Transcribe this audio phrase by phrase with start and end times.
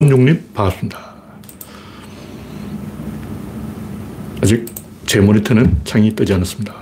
[0.00, 1.12] 육님 반갑습니다.
[4.40, 4.64] 아직
[5.06, 6.72] 제 모니터는 창이 뜨지 않았습니다.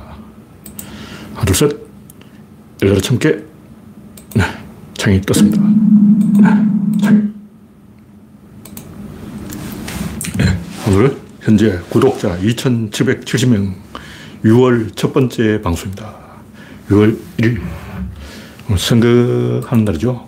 [1.33, 1.81] 하나, 둘, 셋.
[2.83, 3.31] 열여덟 개
[4.34, 4.44] 네,
[4.99, 5.63] 창이 떴습니다.
[10.37, 10.45] 네,
[10.87, 13.73] 오늘 현재 구독자 2,770명
[14.45, 16.14] 6월 첫 번째 방송입니다.
[16.91, 17.62] 6월 1일.
[18.77, 20.26] 선거하는 날이죠.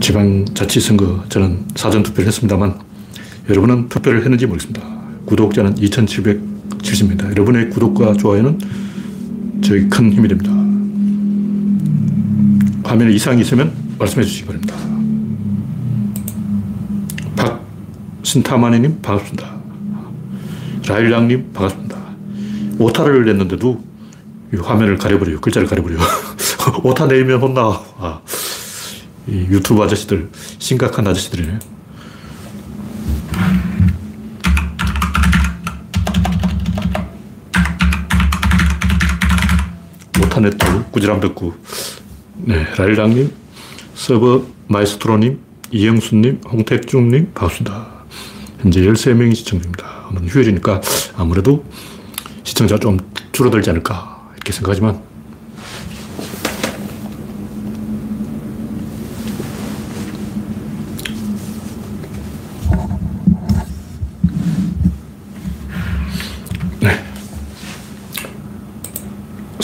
[0.00, 2.78] 지방자치선거 저는 사전투표를 했습니다만
[3.48, 4.82] 여러분은 투표를 했는지 모르겠습니다.
[5.26, 7.30] 구독자는 2,770입니다.
[7.30, 8.58] 여러분의 구독과 좋아요는
[9.62, 10.52] 저희 큰 힘이 됩니다.
[12.88, 14.74] 화면에 이상이 있으면 말씀해 주시기 바랍니다.
[18.22, 19.56] 박신타마니님 반갑습니다.
[20.86, 21.96] 라일랑님 반갑습니다.
[22.78, 23.82] 오타를 냈는데도
[24.60, 25.40] 화면을 가려버려요.
[25.40, 25.98] 글자를 가려버려요.
[26.84, 27.80] 오타 내면 혼나.
[27.98, 28.20] 아.
[29.28, 31.58] 이 유튜브 아저씨들, 심각한 아저씨들이네.
[40.18, 41.54] 오타 냈다고 꾸지람 듣고.
[42.36, 43.32] 네, 라일랑님,
[43.94, 45.40] 서버 마이스트로님,
[45.72, 47.86] 이영수님, 홍택중님, 반갑습니다.
[48.60, 50.06] 현재 13명이 시청 중입니다.
[50.10, 50.80] 오늘 휴일이니까
[51.16, 51.64] 아무래도
[52.44, 52.98] 시청자 좀
[53.32, 55.02] 줄어들지 않을까 이렇게 생각하지만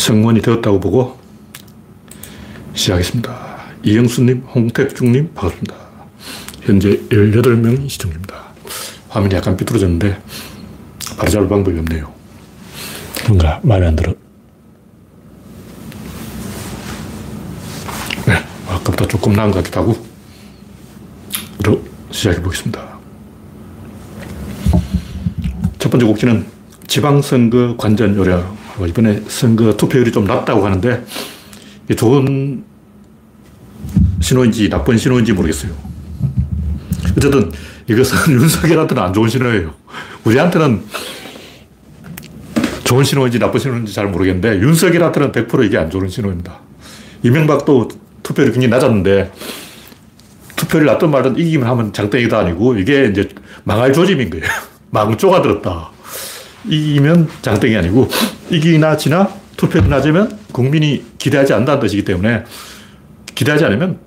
[0.02, 1.18] 성원이 되었다고 보고
[2.74, 3.62] 시작하겠습니다.
[3.84, 5.74] 이영수님, 홍택중님, 반갑습니다.
[6.62, 8.52] 현재 18명 시청 중입니다.
[9.08, 10.20] 화면이 약간 삐뚤어졌는데
[11.16, 12.12] 바로 잡을 방법이 없네요.
[13.26, 14.14] 뭔가 마음에 안 들어.
[18.26, 18.34] 네,
[18.68, 20.12] 아까보다 조금 나은 것 같기도 하고
[22.12, 23.00] 시작해 보겠습니다.
[25.78, 26.46] 첫 번째 곡지는
[26.92, 28.58] 지방선거 관전 요령.
[28.76, 31.02] 뭐 이번에 선거 투표율이 좀 낮다고 하는데
[31.96, 32.62] 좋은
[34.20, 35.72] 신호인지 나쁜 신호인지 모르겠어요.
[37.16, 37.50] 어쨌든
[37.88, 39.72] 이것은 윤석열한테는 안 좋은 신호예요.
[40.24, 40.82] 우리한테는
[42.84, 46.58] 좋은 신호인지 나쁜 신호인지 잘 모르겠는데 윤석열한테는 100% 이게 안 좋은 신호입니다.
[47.22, 47.88] 이명박도
[48.22, 49.32] 투표율이 굉장히 낮았는데
[50.56, 53.30] 투표율 낮든 말든 이기기만 하면 장땡이다 아니고 이게 이제
[53.64, 54.44] 망할 조짐인 거예요.
[54.92, 55.90] 망조가 들었다.
[56.66, 58.08] 이기면 장땡이 아니고
[58.50, 62.44] 이기나 지나 투표율이 낮으면 국민이 기대하지 않는다는 뜻이기 때문에
[63.34, 63.98] 기대하지 않으면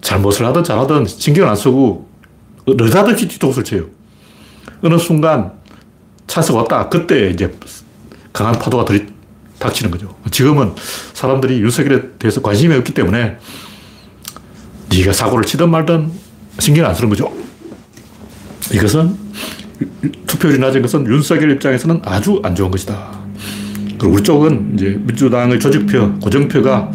[0.00, 2.08] 잘못을 하든 잘하든 신경 안 쓰고
[2.66, 3.86] 느닷없이 뒤통수를 쳐요.
[4.82, 5.52] 어느 순간
[6.26, 6.88] 찬스가 왔다.
[6.88, 7.52] 그때 이제
[8.32, 9.06] 강한 파도가 들이
[9.58, 10.16] 닥치는 거죠.
[10.30, 10.74] 지금은
[11.12, 13.38] 사람들이 윤석열에 대해서 관심이 없기 때문에
[14.90, 16.10] 네가 사고를 치든 말든
[16.58, 17.32] 신경 안 쓰는 거죠.
[18.72, 19.16] 이것은
[20.26, 23.22] 투표율이 낮은 것은 윤석열 입장에서는 아주 안 좋은 것이다.
[23.98, 26.90] 그리고 우리 쪽은 이제 민주당의 조직표, 고정표가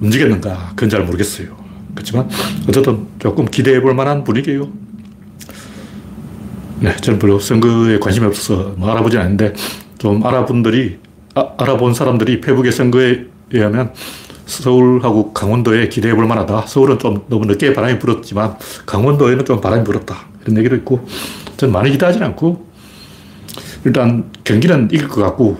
[0.00, 1.48] 움직였는가, 그건 잘 모르겠어요.
[1.94, 2.28] 그렇지만,
[2.68, 4.68] 어쨌든 조금 기대해 볼 만한 분위기예요.
[6.80, 9.54] 네, 저는 별로 선거에 관심이 없어서 뭐 알아보진 않는데,
[9.98, 10.98] 좀 알아본들이,
[11.36, 13.92] 아, 알아본 사람들이 페북의 선거에 의하면
[14.46, 16.66] 서울하고 강원도에 기대해 볼 만하다.
[16.66, 20.16] 서울은 좀 너무 늦게 바람이 불었지만, 강원도에는 좀 바람이 불었다.
[20.42, 21.06] 이런 얘기도 있고,
[21.56, 22.66] 저는 많이 기대하지 않고,
[23.84, 25.58] 일단 경기는 이길 것 같고,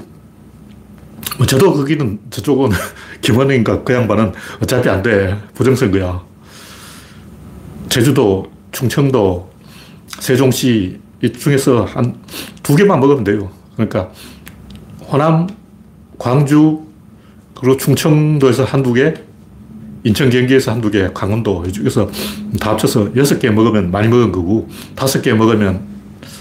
[1.39, 2.71] 뭐 저도 거기는 저쪽은
[3.21, 4.33] 김원영인가 그 양반은
[4.63, 5.37] 어차피 안 돼.
[5.55, 6.23] 부정선거야.
[7.89, 9.51] 제주도, 충청도,
[10.21, 12.25] 세종시 이 중에서 한
[12.65, 13.51] 두 개만 먹으면 돼요.
[13.77, 14.11] 그러니까
[15.07, 15.47] 호남,
[16.19, 16.83] 광주,
[17.55, 19.15] 그리고 충청도에서 한두 개,
[20.05, 22.11] 인천, 경기에서 한두 개, 강원도 이쪽에서
[22.61, 25.81] 다 합쳐서 여섯 개 먹으면 많이 먹은 거고 다섯 개 먹으면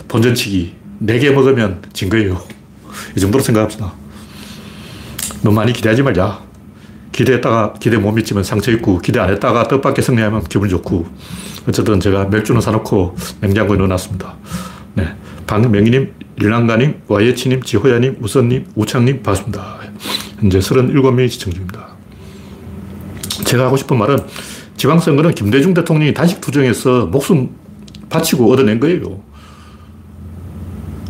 [0.09, 2.41] 본전치기, 네 개 먹으면 진 거예요.
[3.15, 3.93] 이 정도로 생각합시다.
[5.41, 6.41] 너무 많이 기대하지 말자.
[7.13, 11.05] 기대했다가 기대 못 미치면 상처 있고 기대 안 했다가 뜻밖의 승리하면 기분 좋고
[11.67, 14.35] 어쨌든 제가 맥주는 사놓고 냉장고에 넣어놨습니다.
[14.95, 15.15] 네.
[15.47, 19.77] 박명희님, 릴랑가님, 와이에치님, 지호야님, 우선님, 우창님 반갑습니다.
[20.39, 21.92] 현재 37명이 시청 중입니다.
[23.53, 24.17] 제가 하고 싶은 말은
[24.77, 27.51] 지방선거는 김대중 대통령이 단식 투쟁에서 목숨
[28.09, 29.21] 바치고 얻어낸 거예요.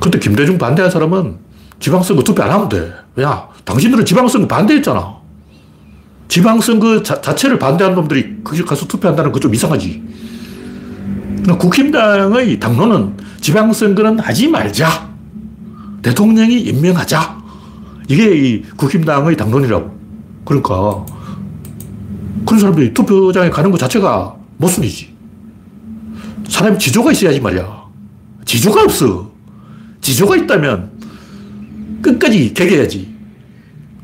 [0.02, 1.38] 근데 김대중 반대한 사람은
[1.80, 2.92] 지방선거 투표 안 하면 돼.
[3.22, 5.16] 야, 당신들은 지방선거 반대했잖아.
[6.28, 10.04] 지방선거 자, 체를 반대하는 놈들이 거기 가서 투표한다는 거 좀 이상하지.
[11.58, 15.10] 국힘당의 당론은 지방선거는 하지 말자.
[16.02, 17.42] 대통령이 임명하자.
[18.10, 19.98] 이게 이 국힘당의 당론이라고.
[20.44, 21.06] 그러니까
[22.54, 25.12] 그런 사람들이 투표장에 가는 것 자체가 모순이지.
[26.48, 27.84] 사람이 지조가 있어야지 말이야.
[28.46, 29.32] 지조가 없어.
[30.02, 30.92] 지조가 있다면
[32.04, 33.12] 끝까지 개겨야지.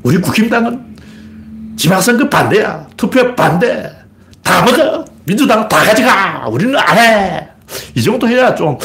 [0.02, 0.96] 우리 국힘당은
[1.76, 2.88] 지방선거 반대야.
[2.96, 3.88] 투표 반대.
[4.42, 5.04] 다 먹어.
[5.24, 6.48] 민주당 다 가져가.
[6.48, 7.48] 우리는 안 해.
[7.94, 8.76] 이 정도 해야 좀,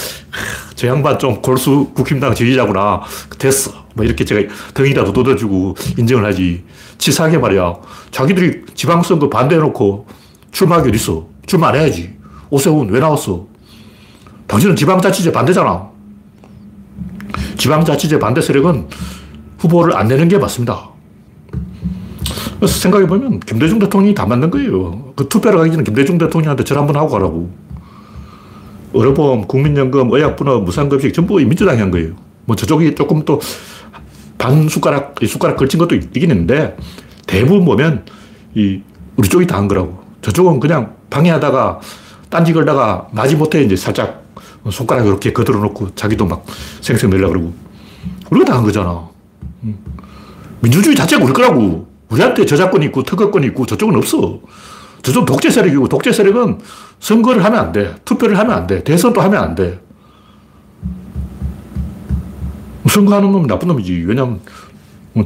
[0.76, 3.02] 저 양반 좀 골수 국힘당 지지자구나.
[3.40, 3.72] 됐어.
[3.96, 6.64] 뭐 이렇게 제가 등이라도 돋아주고 인정을 하지.
[6.98, 7.76] 치사하게 말이야.
[8.12, 10.08] 자기들이 지방선거 반대해놓고
[10.52, 11.26] 출마하기 어딨어.
[11.46, 12.16] 출마 안 해야지.
[12.50, 13.46] 오세훈 왜 나왔어?
[14.48, 15.90] 당신은 지방자치제 반대잖아.
[17.58, 18.88] 지방자치제 반대 세력은
[19.60, 20.90] 후보를 안 내는 게 맞습니다.
[22.58, 25.14] 그래서 생각해보면 김대중 대통령이 다 만든 거예요.
[25.16, 27.50] 그 투표를 가기 전에 김대중 대통령한테 절 한번 하고 가라고.
[28.94, 32.14] 의료보험, 국민연금, 의약분업, 무상급식 전부 민주당이 한 거예요.
[32.46, 33.42] 뭐 저쪽이 조금 또
[34.38, 36.76] 반 숟가락, 숟가락 걸친 것도 있긴 있는데
[37.26, 38.06] 대부분 보면
[38.54, 38.82] 이
[39.16, 40.04] 우리 쪽이 다 한 거라고.
[40.22, 41.80] 저쪽은 그냥 방해하다가
[42.30, 44.24] 딴지 걸다가 마지못해 이제 살짝
[44.72, 46.46] 손가락 이렇게 거들어 놓고 자기도 막
[46.82, 47.54] 생생 내려 그러고.
[48.32, 49.08] 우리가 다 한 거잖아.
[49.64, 49.78] 음.
[50.62, 51.88] 민주주의 자체가 우리 거라고.
[52.10, 54.40] 우리한테 저작권이 있고 특허권이 있고 저쪽은 없어.
[55.02, 56.60] 저쪽 독재 세력이고 독재 세력은
[57.00, 57.94] 선거를 하면 안 돼.
[58.06, 58.84] 투표를 하면 안 돼.
[58.84, 59.80] 대선도 하면 안 돼.
[62.90, 64.04] 선거하는 놈은 나쁜 놈이지.
[64.06, 64.40] 왜냐면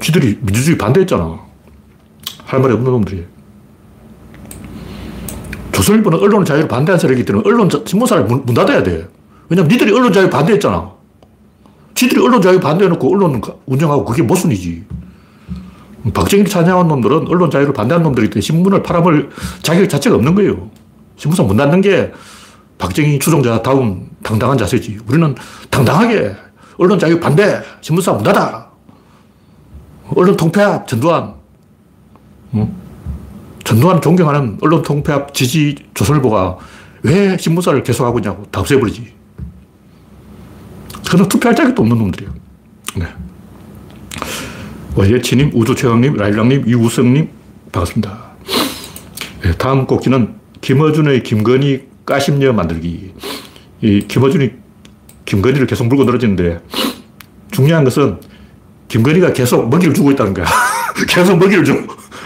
[0.02, 1.40] 쥐들이 민주주의 반대했잖아.
[2.46, 3.26] 할 말이 없는 놈들이.
[5.72, 9.08] 조선일보는 언론 자유를 반대한 세력이기 때문에 언론 신문사를 문, 문 닫아야 돼.
[9.50, 10.92] 왜냐면 니들이 언론 자유 반대했잖아.
[11.96, 14.84] 지들이 언론 자유 반대해놓고 언론 운영하고 그게 모순이지.
[16.14, 19.30] 박정희를 찬양한 놈들은 언론 자유를 반대한 놈들이기 때문에 신문을 팔아먹을
[19.62, 20.70] 자격 자체가 없는 거예요.
[21.18, 22.12] 신문사 문 닫는 게
[22.78, 25.00] 박정희 추종자 다운 당당한 자세지.
[25.08, 25.36] 우리는
[25.70, 26.36] 당당하게
[26.80, 28.70] 언론 자유 반대, 신문사 문 닫아.
[30.16, 31.36] 언론 통폐합, 전두환.
[32.56, 32.74] 응?
[33.66, 36.58] 전두환 존경하는 언론 통폐합 지지 조선일보가
[37.04, 39.14] 왜 신문사를 계속하고 있냐고 다 없애버리지.
[41.12, 42.34] 그는 투표할 자격도 없는 놈들이에요.
[42.98, 43.06] 네.
[44.96, 47.30] 원예치님, 우주최강님, 라일락님, 이우성님,
[47.72, 48.30] 반갑습니다.
[49.44, 53.14] 네, 다음 곡지는 김어준의 김건희 까심녀 만들기.
[53.81, 54.69] 이 김어준이
[55.30, 56.60] 김건희를 계속 물고 늘어지는데
[57.52, 58.18] 중요한 것은
[58.88, 60.48] 김건희가 계속 먹이를 주고 있다는 거야.
[61.08, 61.76] 계속 먹이를 줘.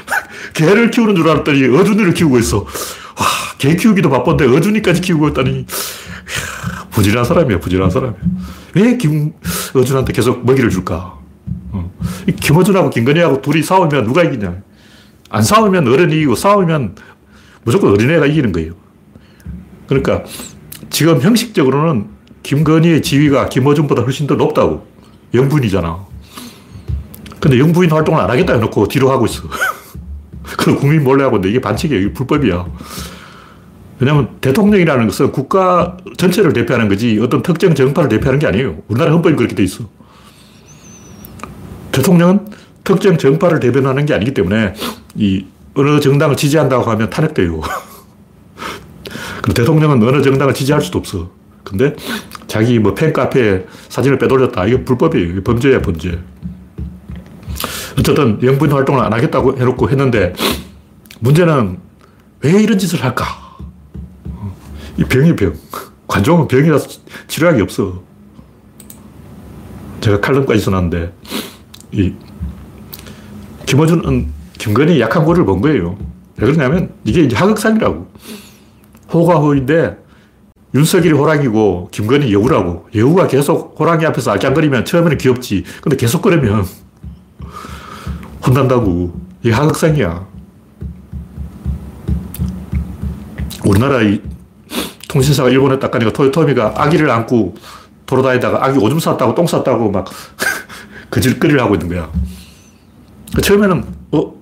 [0.56, 2.60] 개를 키우는 줄 알았더니 어준이를 키우고 있어.
[2.60, 3.26] 와,
[3.58, 5.66] 개 키우기도 바쁜데 어준이까지 키우고 있다니.
[6.92, 8.20] 부지런한 사람이야, 부지런한 사람이야.
[8.76, 9.34] 왜 김
[9.76, 11.18] 어준한테 계속 먹이를 줄까?
[11.72, 11.92] 어.
[12.42, 14.56] 김어준하고 김건희하고 둘이 싸우면 누가 이기냐.
[15.30, 16.96] 안 싸우면 어른이 이기고 싸우면
[17.66, 18.74] 무조건 어린애가 이기는 거예요.
[19.88, 20.24] 그러니까
[20.90, 22.08] 지금 형식적으로는
[22.44, 24.86] 김건희의 지위가 김어준보다 훨씬 더 높다고.
[25.34, 26.06] 영부인이잖아.
[27.40, 29.44] 근데 영부인 활동을 안 하겠다 해놓고 뒤로 하고 있어.
[30.44, 32.02] 그걸 국민 몰래 하고 있는데 이게 반칙이에요.
[32.02, 32.66] 이게 불법이야.
[34.00, 38.78] 왜냐하면 대통령이라는 것은 국가 전체를 대표하는 거지 어떤 특정 정파를 대표하는 게 아니에요.
[38.88, 39.86] 우리나라 헌법이 그렇게 돼 있어.
[41.92, 42.48] 대통령은
[42.84, 44.74] 특정 정파를 대변하는 게 아니기 때문에
[45.16, 45.46] 이
[45.76, 47.62] 어느 정당을 지지한다고 하면 탄핵돼요.
[49.42, 51.30] 그럼 대통령은 어느 정당을 지지할 수도 없어.
[51.64, 51.96] 근데
[52.54, 54.68] 자기 뭐 팬카페에 사진을 빼돌렸다.
[54.68, 55.42] 이게 불법이에요.
[55.42, 56.20] 범죄야, 범죄.
[57.98, 60.34] 어쨌든 영부인 활동을 안 하겠다고 해놓고 했는데
[61.20, 61.80] 문제는
[62.42, 63.26] 왜 이런 짓을 할까?
[64.98, 65.56] 이 병이 병.
[66.08, 66.90] 관종은 병이라서
[67.28, 68.04] 치료약이 없어.
[70.02, 71.12] 제가 칼럼까지 써놨는데
[71.94, 72.14] 이
[73.66, 74.28] 김어준은
[74.60, 75.98] 김건희 약한 고를 본 거예요.
[76.38, 78.12] 왜 그러냐면 이게 이제 하극상이라고.
[79.12, 80.03] 호가 호인데
[80.74, 82.88] 윤석열이 호랑이고 김건희 여우라고.
[82.96, 85.64] 여우가 계속 호랑이 앞에서 알짱거리면 처음에는 귀엽지.
[85.82, 86.66] 근데 계속 그러면
[88.46, 89.14] 혼난다고.
[89.44, 90.26] 이게 하극상이야.
[93.66, 94.22] 우리나라 이
[95.08, 97.56] 통신사가 일본에 딱 가니까 토요토미가 아기를 안고
[98.06, 100.08] 돌아다니다가 아기 오줌 쌌다고 똥 쌌다고 막
[101.10, 102.10] 그질거리를 하고 있는 거야.
[103.42, 104.34] 처음에는, 어,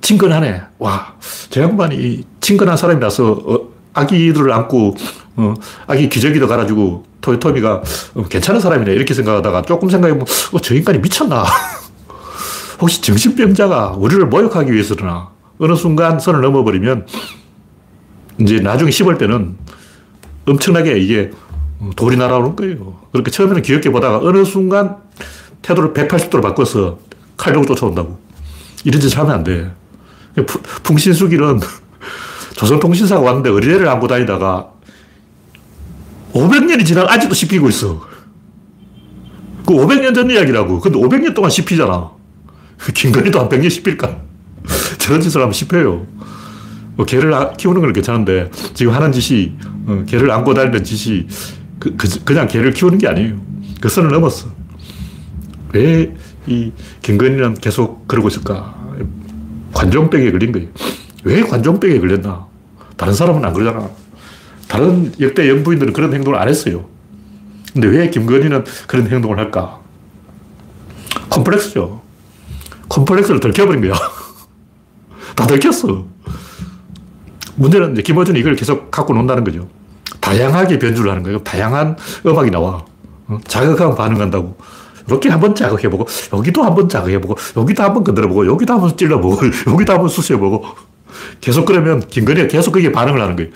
[0.00, 0.62] 친근하네.
[0.78, 1.14] 와,
[1.50, 4.96] 저 양반이 친근한 사람이라서 어, 아기들을 안고
[5.36, 5.54] 어,
[5.86, 7.82] 아기 기저귀도 갈아주고 토요토미가
[8.14, 8.92] 어, 괜찮은 사람이네.
[8.92, 11.44] 이렇게 생각하다가 조금 생각해보면 어, 저 인간이 미쳤나.
[12.80, 17.06] 혹시 정신병자가 우리를 모욕하기 위해서나 어느 순간 선을 넘어버리면
[18.38, 19.56] 이제 나중에 씹을 때는
[20.46, 21.30] 엄청나게 이게
[21.96, 23.00] 돌이 날아오는 거예요.
[23.12, 24.96] 그렇게 처음에는 귀엽게 보다가 어느 순간
[25.62, 26.98] 태도를 180도로 바꿔서
[27.36, 28.18] 칼로 쫓아온다고.
[28.84, 29.70] 이런 짓을 하면 안 돼.
[30.82, 31.60] 풍신수길은
[32.56, 34.73] 조선통신사가 왔는데 어린애를 안고 다니다가
[36.34, 38.06] 500년이 지나 아직도 씹히고 있어.
[39.66, 40.80] 그 500년 전 이야기라고.
[40.80, 42.10] 근데 500년 동안 씹히잖아.
[42.94, 44.20] 김건희도 한 100년 씹힐까?
[44.98, 46.06] 저런 짓을 하면 씹혀요.
[46.96, 49.52] 뭐 개를 아, 키우는 건 괜찮은데 지금 하는 짓이
[49.86, 51.26] 어, 개를 안고 다니는 짓이
[51.78, 53.40] 그, 그, 냥 개를 키우는 게 아니에요.
[53.80, 54.48] 그 선을 넘었어.
[55.72, 56.14] 왜
[56.46, 56.72] 이
[57.02, 58.74] 김건희는 계속 그러고 있을까?
[59.72, 60.68] 관종병에 걸린 거예요.
[61.24, 62.46] 왜 관종병에 걸렸나?
[62.96, 63.88] 다른 사람은 안 그러잖아.
[64.68, 66.86] 다른 역대 영부인들은 그런 행동을 안 했어요.
[67.72, 69.80] 근데 왜 김건희는 그런 행동을 할까?
[71.30, 72.02] 컴플렉스죠.
[72.88, 73.94] 컴플렉스를 들켜버린 거야.
[75.34, 76.04] 다 들켰어.
[77.56, 79.68] 문제는 이제 김어준이 이걸 계속 갖고 논다는 거죠.
[80.20, 81.38] 다양하게 변주를 하는 거예요.
[81.40, 82.84] 다양한 음악이 나와.
[83.26, 83.38] 어?
[83.46, 84.56] 자극하면 반응한다고.
[85.06, 89.38] 이렇게 한번 자극해보고, 여기도 한번 자극해보고, 여기도 한번 건드려보고, 여기도 한번 찔러보고,
[89.70, 90.64] 여기도 한번 쑤셔보고.
[91.40, 93.50] 계속 그러면 김건희가 계속 그게 반응을 하는 거예요.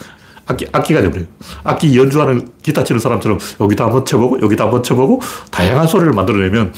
[0.49, 1.26] 악기, 악기가 돼버려요.
[1.62, 6.73] 악기 연주하는 기타 치는 사람처럼 여기도 한번 쳐보고, 여기도 한번 쳐보고, 다양한 소리를 만들어내면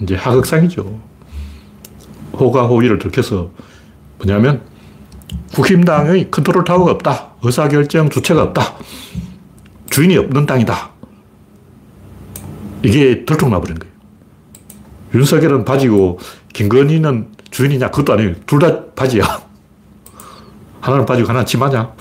[0.00, 1.00] 이제 하극상이죠.
[2.34, 3.50] 호가 호위를 들켜서
[4.18, 4.62] 뭐냐면
[5.54, 7.32] 국힘당의 컨트롤 타워가 없다.
[7.42, 8.74] 의사결정 주체가 없다.
[9.90, 10.90] 주인이 없는 당이다.
[12.82, 13.92] 이게 들통나버린 거예요.
[15.14, 16.18] 윤석열은 바지고
[16.54, 17.90] 김건희는 주인이냐?
[17.90, 18.34] 그것도 아니에요.
[18.46, 19.24] 둘 다 바지야.
[20.80, 21.92] 하나는 바지고 하나는 치마냐?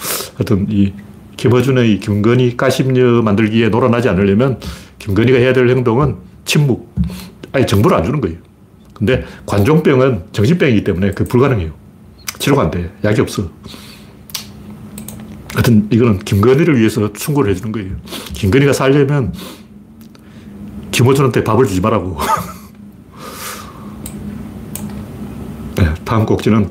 [0.41, 0.93] 하여튼 이
[1.38, 4.60] 김어준의 김건희 가심녀 만들기에 놀아나지 않으려면
[4.98, 6.91] 김건희가 해야 될 행동은 침묵.
[7.51, 8.38] 아니 정보를 안 주는 거예요.
[8.93, 11.71] 근데 관종병은 정신병이기 때문에 그 불가능해요.
[12.39, 12.91] 치료가 안 돼.
[13.03, 13.51] 약이 없어.
[15.53, 17.91] 하여튼 이거는 김건희를 위해서 충고를 해주는 거예요.
[18.33, 19.33] 김건희가 살려면
[20.91, 22.17] 김호준한테 밥을 주지 말라고.
[25.77, 26.67] 네, 다음 꼭지는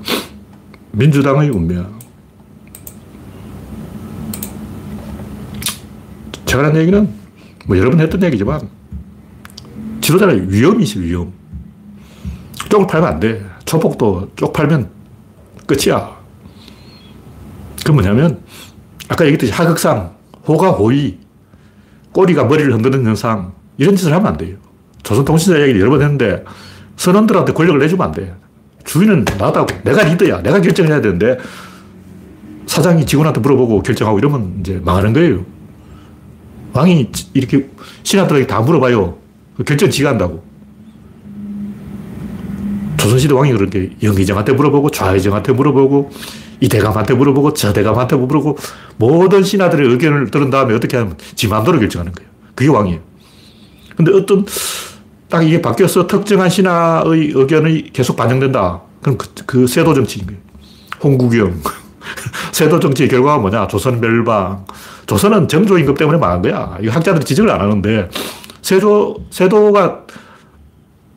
[0.93, 2.00] 민주당의 운명.
[6.51, 7.09] 제가 한 얘기는
[7.67, 8.69] 뭐 여러 번 했던 얘기지만
[10.01, 11.33] 지도자는 위험이지, 위험.
[12.69, 13.47] 쪽을 팔면 안 돼.
[13.65, 14.91] 초복도 쪽 팔면
[15.67, 16.11] 끝이야.
[17.87, 18.41] 그 뭐냐면,
[19.07, 20.17] 아까 얘기했듯이 하극상,
[20.49, 21.19] 호가 호의,
[22.11, 24.57] 꼬리가 머리를 흔드는 현상, 이런 짓을 하면 안 돼요.
[25.05, 26.45] 조선통신사 얘기를 여러 번 했는데,
[26.97, 28.35] 선원들한테 권력을 내주면 안 돼.
[28.83, 29.69] 주인은 나다고.
[29.85, 30.43] 내가 리더야.
[30.43, 31.39] 내가 결정해야 되는데,
[32.67, 35.60] 사장이 직원한테 물어보고 결정하고 이러면 이제 망하는 거예요.
[36.73, 37.69] 왕이 이렇게
[38.03, 39.19] 신하들에게 다 물어봐요.
[39.57, 40.45] 그 결정 지가 한다고.
[42.97, 46.11] 조선시대 왕이 그런 게 영의정한테 물어보고 좌의정한테 물어보고
[46.61, 48.59] 이 대감한테 물어보고 저 대감한테 물어보고
[48.99, 52.31] 모든 신하들의 의견을 들은 다음에 어떻게 하면 지 마음대로 결정하는 거예요.
[52.55, 53.01] 그게 왕이에요.
[53.97, 54.45] 근데 어떤
[55.29, 58.83] 딱 이게 바뀌어서 특정한 신하의 의견이 계속 반영된다.
[59.01, 60.41] 그럼 그, 그 세도 정치인 거예요.
[61.03, 61.63] 홍국영.
[62.53, 63.67] 세도 정치의 결과가 뭐냐?
[63.69, 64.67] 조선 멸방.
[65.11, 66.79] 조선은 정조 임금 때문에 망한 거야.
[66.81, 68.09] 이 학자들이 지적을 안 하는데
[68.63, 70.07] 세조, 세도가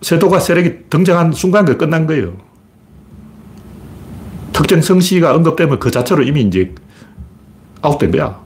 [0.02, 2.36] 세도가 세력이 등장한 순간 그 끝난 거예요.
[4.52, 6.74] 특정 성씨가 언급되면 그 자체로 이미 이제
[7.84, 8.40] 아웃된 거야.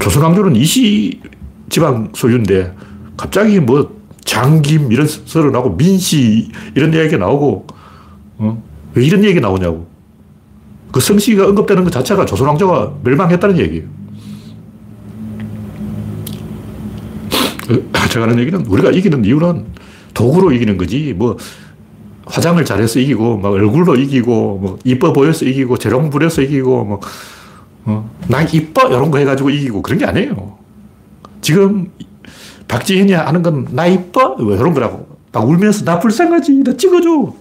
[0.00, 1.22] 조선왕조는 이시
[1.70, 2.74] 지방 소유인데
[3.16, 7.66] 갑자기 뭐 장김 이런 설을 나오고 민씨 이런 이야기가 나오고
[8.36, 8.62] 어?
[8.92, 9.95] 왜 이런 얘기가 나오냐고.
[10.96, 13.84] 그 성씨가 언급되는 것 자체가 조선왕조가 멸망했다는 얘기예요.
[17.68, 19.66] 어, 제가 하는 얘기는 우리가 이기는 이유는
[20.14, 21.12] 도구로 이기는 거지.
[21.14, 21.36] 뭐
[22.24, 27.00] 화장을 잘해서 이기고, 막 얼굴로 이기고, 뭐 이뻐 보여서 이기고, 재롱 부려서 이기고, 뭐,
[27.84, 28.88] 어, 나 이뻐!
[28.88, 30.56] 이런 거 해가지고 이기고 그런 게 아니에요.
[31.42, 31.90] 지금
[32.68, 34.36] 박지현이 하는 건 나 이뻐?
[34.36, 35.06] 뭐 이런 거라고.
[35.30, 36.64] 막 울면서 나 불쌍하지.
[36.64, 37.34] 나 찍어줘.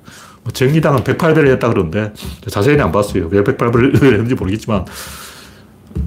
[0.46, 2.14] 뭐 정의당은 108배를 했다 그러는데
[2.48, 3.28] 자세히는 안 봤어요.
[3.32, 4.86] 왜 108배를 했는지 모르겠지만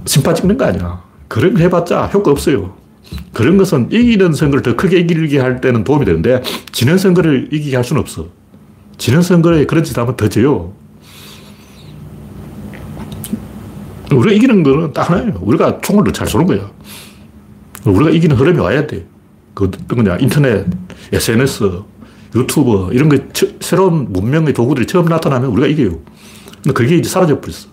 [0.07, 1.03] 심파 찍는 거 아니야.
[1.27, 2.77] 그런 거 해봤자 효과 없어요.
[3.33, 7.85] 그런 것은 이기는 선거를 더 크게 이기게 할 때는 도움이 되는데 지는 선거를 이기게 할
[7.85, 8.29] 수는 없어.
[8.97, 10.73] 지는 선거에 그런 짓 하면 더 져요.
[14.13, 15.39] 우리가 이기는 거는 딱 하나예요.
[15.43, 16.71] 우리가 총을 잘 쏘는 거야.
[17.85, 19.05] 우리가 이기는 흐름이 와야 돼.
[19.55, 20.17] 그 어떤 거냐.
[20.19, 20.65] 인터넷,
[21.13, 21.83] SNS,
[22.35, 23.17] 유튜브, 이런 거,
[23.61, 25.99] 새로운 문명의 도구들이 처음 나타나면 우리가 이겨요.
[26.63, 27.69] 근데 그게 이제 사라져 버렸어.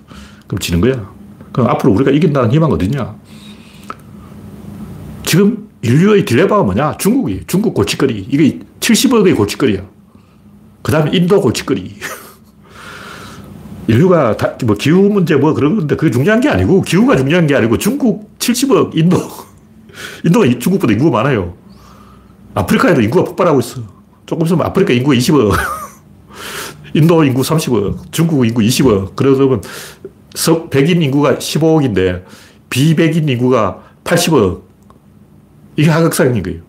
[0.47, 1.11] 그럼 지는 거야.
[1.51, 3.15] 그럼 앞으로 우리가 이긴다는 희망 어디냐?
[5.23, 6.97] 지금 인류의 딜레마가 뭐냐?
[6.97, 7.43] 중국이.
[7.47, 8.27] 중국 골칫거리.
[8.29, 9.81] 이게 70억의 골칫거리야.
[10.81, 11.95] 그 다음에 인도 골칫거리.
[13.87, 17.55] 인류가 다, 뭐 기후 문제 뭐 그런 건데 그게 중요한 게 아니고 기후가 중요한 게
[17.55, 19.17] 아니고 중국 70억, 인도.
[20.25, 21.55] 인도가 중국보다 인구가 많아요.
[22.53, 23.94] 아프리카에도 인구가 폭발하고 있어.
[24.25, 25.53] 조금 있으면 아프리카 인구가 20억.
[26.93, 28.11] 인도 인구 30억.
[28.11, 29.15] 중국 인구 20억.
[29.15, 29.61] 그러면
[30.69, 32.23] 백인 인구가 15억인데
[32.69, 34.61] 비백인 인구가 80억.
[35.77, 36.61] 이게 하극상인 거예요.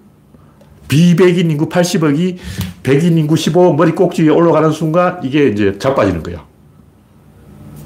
[0.89, 2.39] 비백인 인구 80억이
[2.83, 6.45] 백인 인구 15억 머리 꼭지에 올라가는 순간 이게 이제 자빠지는 거야.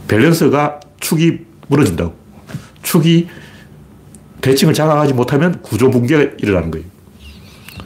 [0.08, 2.14] 밸런스가 축이 무너진다고.
[2.82, 3.28] 축이
[4.40, 6.86] 대칭을 장악하지 못하면 구조 붕괴가 일어나는 거예요.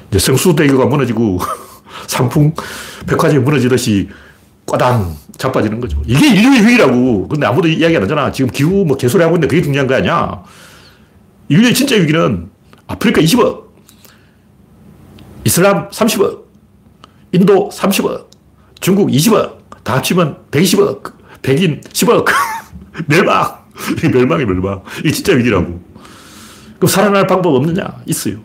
[0.09, 1.39] 이제 성수 대교가 무너지고
[2.07, 2.55] 삼풍
[3.07, 4.09] 백화점이 무너지듯이
[4.67, 6.01] 꽈당 자빠지는 거죠.
[6.07, 7.29] 이게 인류의 위기라고.
[7.29, 8.33] 근데 아무도 이야기 안 하잖아.
[8.33, 10.43] 지금 기후 뭐 개소리 하고 있는데 그게 중요한 거 아니야.
[11.49, 12.49] 인류의 진짜 위기는
[12.87, 13.65] 아프리카 20억,
[15.45, 16.45] 이슬람 30억,
[17.33, 18.27] 인도 30억,
[18.81, 22.27] 중국 20억, 다 합치면 120억, 백인 10억,
[23.07, 23.65] 멸망.
[24.03, 24.83] 이 멸망이 멸망.
[25.01, 25.81] 이게 진짜 위기라고.
[26.79, 28.03] 그럼 살아날 방법 없느냐?
[28.07, 28.39] 있어요.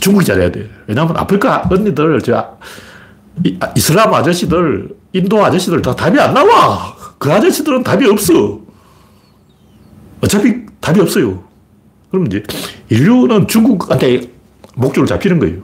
[0.00, 0.68] 중국이 잘해야 돼.
[0.86, 2.56] 왜냐하면 아프리카 언니들, 저 아,
[3.76, 6.94] 이슬람 아저씨들, 인도 아저씨들 다 답이 안 나와.
[7.18, 8.60] 그 아저씨들은 답이 없어.
[10.22, 11.42] 어차피 답이 없어요.
[12.10, 12.42] 그럼 이제
[12.88, 14.30] 인류는 중국한테
[14.74, 15.62] 목줄을 잡히는 거예요.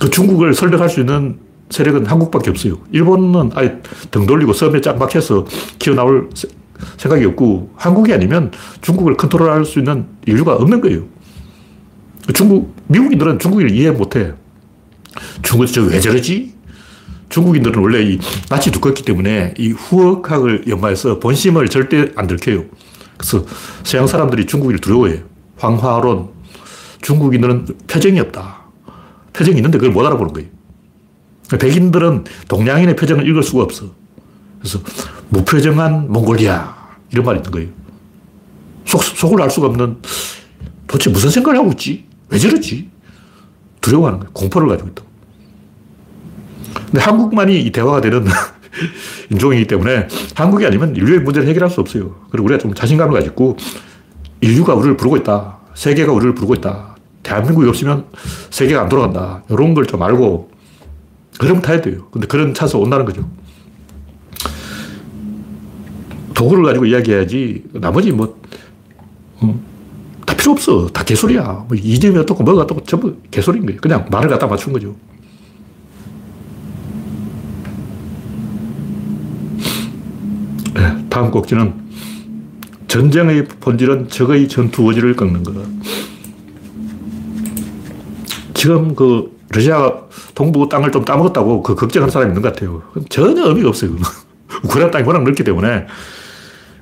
[0.00, 1.38] 그 중국을 설득할 수 있는
[1.70, 2.78] 세력은 한국밖에 없어요.
[2.92, 3.78] 일본은 아예
[4.10, 5.46] 등 돌리고 섬에 쫙 막혀서
[5.78, 6.30] 키워나올
[6.96, 11.04] 생각이 없고 한국이 아니면 중국을 컨트롤할 수 있는 인류가 없는 거예요.
[12.34, 14.32] 중국, 미국인들은 중국인을 이해 못 해.
[15.42, 16.54] 중국에서 왜 저러지?
[17.28, 22.64] 중국인들은 원래 이 낯이 두껍기 때문에 이 후억학을 연마해서 본심을 절대 안 들켜요.
[23.16, 23.44] 그래서
[23.82, 25.20] 서양 사람들이 중국인을 두려워해요.
[25.58, 26.30] 황화론.
[27.00, 28.62] 중국인들은 표정이 없다.
[29.32, 30.48] 표정이 있는데 그걸 못 알아보는 거예요.
[31.58, 33.86] 백인들은 동양인의 표정을 읽을 수가 없어.
[34.58, 34.80] 그래서
[35.30, 36.82] 무표정한 몽골리아.
[37.12, 37.68] 이런 말이 있는 거예요.
[38.84, 39.98] 속, 속을 알 수가 없는
[40.86, 42.04] 도대체 무슨 생각을 하고 있지?
[42.32, 42.88] 왜 저러지?
[43.80, 44.32] 두려워하는 거예요.
[44.32, 45.02] 공포를 가지고 있다.
[46.86, 48.24] 근데 한국만이 이 대화가 되는
[49.30, 52.14] 인종이기 때문에 한국이 아니면 인류의 문제를 해결할 수 없어요.
[52.30, 53.56] 그리고 우리가 좀 자신감을 가지고
[54.40, 55.58] 인류가 우리를 부르고 있다.
[55.74, 56.96] 세계가 우리를 부르고 있다.
[57.22, 58.06] 대한민국이 없으면
[58.50, 59.42] 세계가 안 돌아간다.
[59.50, 60.50] 이런 걸 좀 알고
[61.38, 62.08] 그럼 타야 돼요.
[62.10, 63.28] 근데 그런 찬스 온다는 거죠.
[66.34, 68.38] 도구를 가지고 이야기해야지 나머지 뭐,
[69.42, 69.62] 음,
[70.32, 70.88] 다 필요 없어.
[70.88, 71.66] 다 개소리야.
[71.68, 73.80] 뭐 이념이 어떻고 뭐가 어떻고 전부 개소리인 거예요.
[73.80, 74.96] 그냥 말을 갖다 맞춘 거죠.
[80.74, 81.74] 네, 다음 꼭지는
[82.88, 85.54] 전쟁의 본질은 적의 전투 의지를 꺾는 것.
[88.54, 92.82] 지금 그 러시아가 동부 땅을 좀 따먹었다고 그 걱정하는 사람이 있는 것 같아요.
[93.10, 93.90] 전혀 의미가 없어요.
[94.64, 95.86] 우크라이나 땅이 워낙 넓기 때문에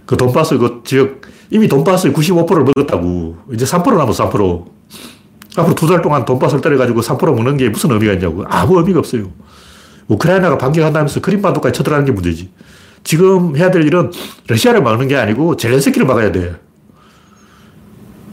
[0.06, 3.36] 그 돈바스 그 지역 이미 돈바스의 95%를 먹었다고.
[3.52, 4.64] 이제 3% 남았어, 3%.
[5.56, 8.44] 앞으로 두 달 동안 돈바스를 때려가지고 3% 먹는 게 무슨 의미가 있냐고.
[8.48, 9.30] 아무 의미가 없어요.
[10.08, 12.50] 우크라이나가 반격한다면서 크림반도까지 쳐들어가는 게 문제지.
[13.02, 14.10] 지금 해야 될 일은
[14.46, 16.54] 러시아를 막는 게 아니고 젤렌스키를 막아야 돼.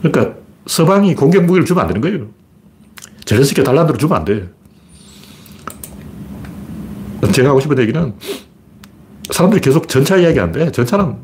[0.02, 0.36] 그러니까
[0.68, 2.28] 서방이 공격 무기를 주면 안 되는 거예요.
[3.26, 4.50] 젤렌스키가 달란 대로 주면 안 돼.
[7.32, 8.14] 제가 하고 싶은 얘기는
[9.32, 10.72] 사람들이 계속 전차 이야기 안 돼.
[10.72, 11.16] 전차는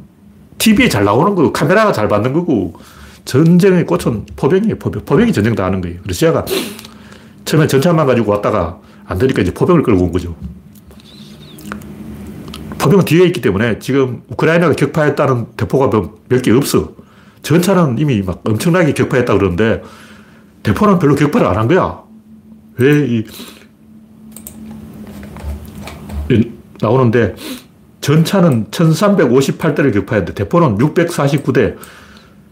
[0.57, 2.73] TV에 잘 나오는 거고 카메라가 잘 받는 거고
[3.25, 4.77] 전쟁의 꽃은 포병이에요.
[4.77, 5.05] 포병.
[5.05, 5.99] 포병이 전쟁 다 하는 거예요.
[6.05, 6.45] 러시아가
[7.45, 10.35] 처음에 전차만 가지고 왔다가 안 되니까 이제 포병을 끌고 온 거죠.
[12.79, 15.89] 포병은 뒤에 있기 때문에 지금 우크라이나가 격파했다는 대포가
[16.29, 16.91] 몇 개 없어.
[17.41, 19.81] 전차는 이미 막 엄청나게 격파했다 그러는데
[20.63, 22.01] 대포는 별로 격파를 안 한 거야.
[22.77, 23.23] 왜 이,
[26.81, 27.35] 나오는데
[28.03, 31.77] 전차는 1358대를 격파했는데 대포는 649대.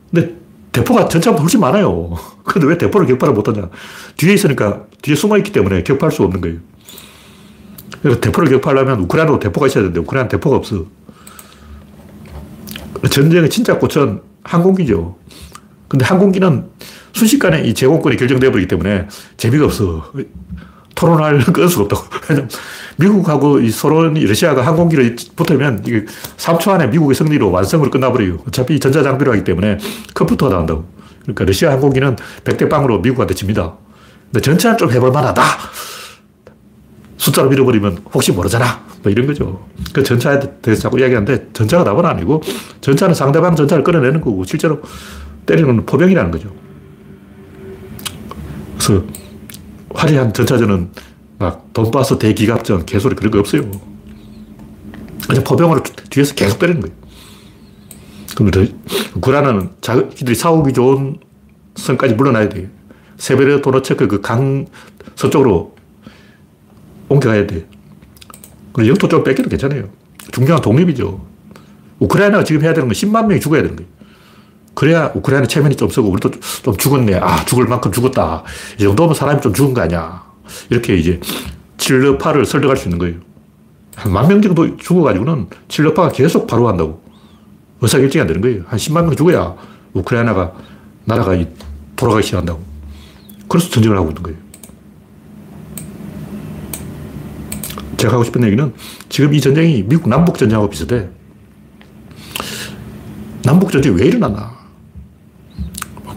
[0.10, 0.36] 근데
[0.72, 2.18] 대포가 전차보다 훨씬 많아요.
[2.46, 3.70] 근데 왜 대포를 격파를 못하냐.
[4.16, 6.58] 뒤에 있으니까 뒤에 숨어 있기 때문에 격파할 수 없는 거예요.
[8.02, 10.86] 그래서 대포를 격파하려면 우크라이나도 대포가 있어야 되는데 우크라이나 대포가 없어.
[13.10, 15.18] 전쟁의 진짜 꽃은 항공기죠.
[15.90, 16.66] 근데 항공기는
[17.12, 20.14] 순식간에 이 제공권이 결정되어 버리기 때문에 재미가 없어.
[21.02, 22.04] 토론할 끌 수가 없다고.
[22.98, 26.06] 미국하고 이 소련이 러시아가 항공기를 붙으면 이게
[26.38, 28.38] 3초 안에 미국의 승리로 완성으로 끝나버려요.
[28.48, 29.80] 어차피 전자장비로 하기 때문에
[30.14, 30.86] 컴퓨터가 나온다고.
[31.24, 33.74] 그러니까 러시아 항공기는 100대 빵으로 미국한테 집니다.
[34.26, 35.42] 근데 전차는 좀 해볼 만하다.
[37.18, 38.84] 숫자로 밀어버리면 혹시 모르잖아.
[39.02, 39.66] 뭐 이런 거죠.
[39.94, 42.44] 그 전차에 대해서 자꾸 이야기하는데 전차가 답은 아니고
[42.82, 44.82] 전차는 상대방 전차를 끌어내는 거고 실제로
[45.48, 46.50] 때리는 포병이라는 거죠.
[48.78, 49.04] 그래서
[49.94, 50.90] 화려한 전차전은
[51.40, 53.70] 막 돈바스 대기갑전 개소리 그런 거 없어요.
[55.28, 56.96] 그냥 포병으로 뒤에서 계속 때리는 거예요.
[58.36, 58.74] 그런데
[59.16, 61.18] 우크라이나는 자기들이 싸우기 좋은
[61.76, 62.68] 선까지 물러나야 돼요.
[63.18, 64.66] 세베르 도너체크 그 강
[65.16, 65.76] 서쪽으로
[67.10, 67.66] 옮겨가야 돼.
[68.74, 69.90] 그리고 영토 좀 뺏겨도 괜찮아요.
[70.32, 71.26] 중요한 독립이죠.
[72.00, 73.90] 우크라이나가 지금 해야 되는 건 10만 명이 죽어야 되는 거예요.
[74.74, 76.32] 그래야 우크라이나 체면이 좀 서고 우리도
[76.64, 77.16] 좀 죽었네.
[77.20, 78.44] 아, 죽을 만큼 죽었다.
[78.80, 80.24] 이 정도면 사람이 좀 죽은 거 아니야.
[80.70, 81.20] 이렇게 이제
[81.78, 83.16] 칠러파를 설득할 수 있는 거예요.
[83.96, 87.02] 한 만 명 정도 죽어가지고는 칠러파가 계속 바로 한다고.
[87.82, 88.64] 의사결정이 안 되는 거예요.
[88.68, 89.56] 한 10만 명 죽어야
[89.94, 90.54] 우크라이나가
[91.06, 91.36] 나라가
[91.96, 92.62] 돌아가기 시작한다고.
[93.50, 94.38] 그래서 전쟁을 하고 있는 거예요.
[97.98, 98.74] 제가 하고 싶은 얘기는
[99.10, 101.08] 지금 이 전쟁이 미국 남북 전쟁하고 비슷해.
[103.44, 104.61] 남북 전쟁이 왜 일어났나?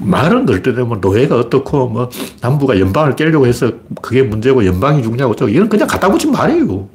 [0.05, 5.33] 말은 그럴 때 되면 노예가 어떻고 뭐 남부가 연방을 깨려고 해서 그게 문제고 연방이 죽냐고
[5.33, 6.89] 어쩌고 이건 그냥 갖다 붙인 말이에요.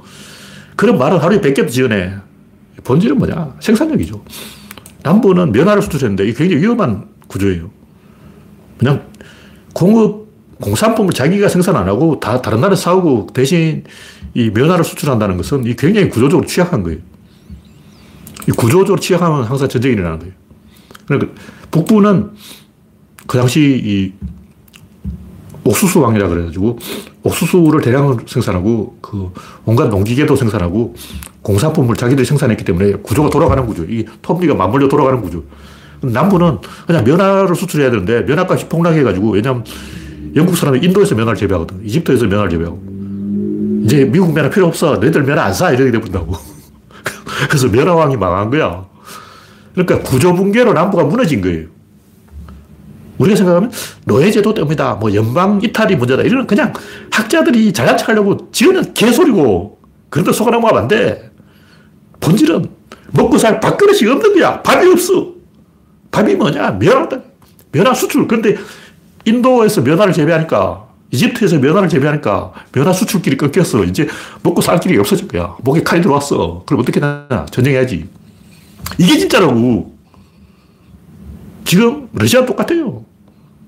[0.76, 2.14] 그런 말은 하루에 100개도 지어내.
[2.84, 3.56] 본질은 뭐냐?
[3.60, 4.24] 생산력이죠.
[5.04, 7.70] 남부는 면화를 수출했는데 이게 굉장히 위험한 구조예요.
[8.78, 9.08] 그냥
[9.74, 10.28] 공업,
[10.62, 13.84] 공산품을 자기가 생산 안 하고 다 다른 나라 사오고 대신
[14.34, 17.00] 이 면화를 수출한다는 것은 이 굉장히 구조적으로 취약한 거예요.
[18.48, 20.34] 이 구조적으로 취약하면 항상 전쟁이 일어나는 거예요.
[21.06, 21.34] 그러니까
[21.72, 22.32] 북부는
[23.30, 24.12] 그 당시 이
[25.64, 26.80] 옥수수 왕이라 그래가지고
[27.22, 29.32] 옥수수를 대량 생산하고 그
[29.66, 30.96] 온갖 농기계도 생산하고
[31.44, 33.84] 공산품을 자기들이 생산했기 때문에 구조가 돌아가는 구조.
[33.84, 35.44] 이 톱니가 맞물려 돌아가는 구조.
[36.02, 39.64] 남부는 그냥 면화를 수출해야 되는데 면화값이 폭락해가지고 왜냐면
[40.36, 41.86] 영국 사람이 인도에서 면화를 재배하거든.
[41.86, 42.82] 이집트에서 면화를 재배하고.
[43.84, 44.96] 이제 미국 면화 필요 없어.
[44.96, 45.70] 너희들 면화 안 사.
[45.70, 46.34] 이렇게 돼버린다고.
[47.48, 48.88] 그래서 면화왕이 망한 거야.
[49.76, 51.68] 그러니까 구조 붕괴로 남부가 무너진 거예요.
[53.20, 53.72] 우리가 생각하면
[54.06, 54.96] 노예제도 때문이다.
[54.96, 56.24] 뭐 연방 이탈이 문제다.
[56.24, 56.74] 이런 그냥
[57.12, 59.80] 학자들이 잘난 척 하려고 지어낸 개소리고.
[60.10, 61.32] 그런데 속아넘어가면 안 돼.
[62.20, 62.70] 본질은
[63.12, 64.62] 먹고 살 밥그릇이 없는 거야.
[64.62, 65.34] 밥이 없어.
[66.12, 66.72] 밥이 뭐냐?
[66.72, 67.20] 면화다.
[67.72, 68.28] 면화 수출.
[68.28, 68.58] 그런데
[69.26, 73.84] 인도에서 면화를 재배하니까, 이집트에서 면화를 재배하니까 면화 수출길이 끊겼어.
[73.84, 74.08] 이제
[74.42, 75.56] 먹고 살 길이 없어진 거야.
[75.62, 76.64] 목에 칼이 들어왔어.
[76.66, 77.46] 그럼 어떻게 되냐?
[77.52, 78.08] 전쟁해야지.
[78.98, 79.94] 이게 진짜라고.
[81.66, 83.06] 지금 러시아 똑같아요.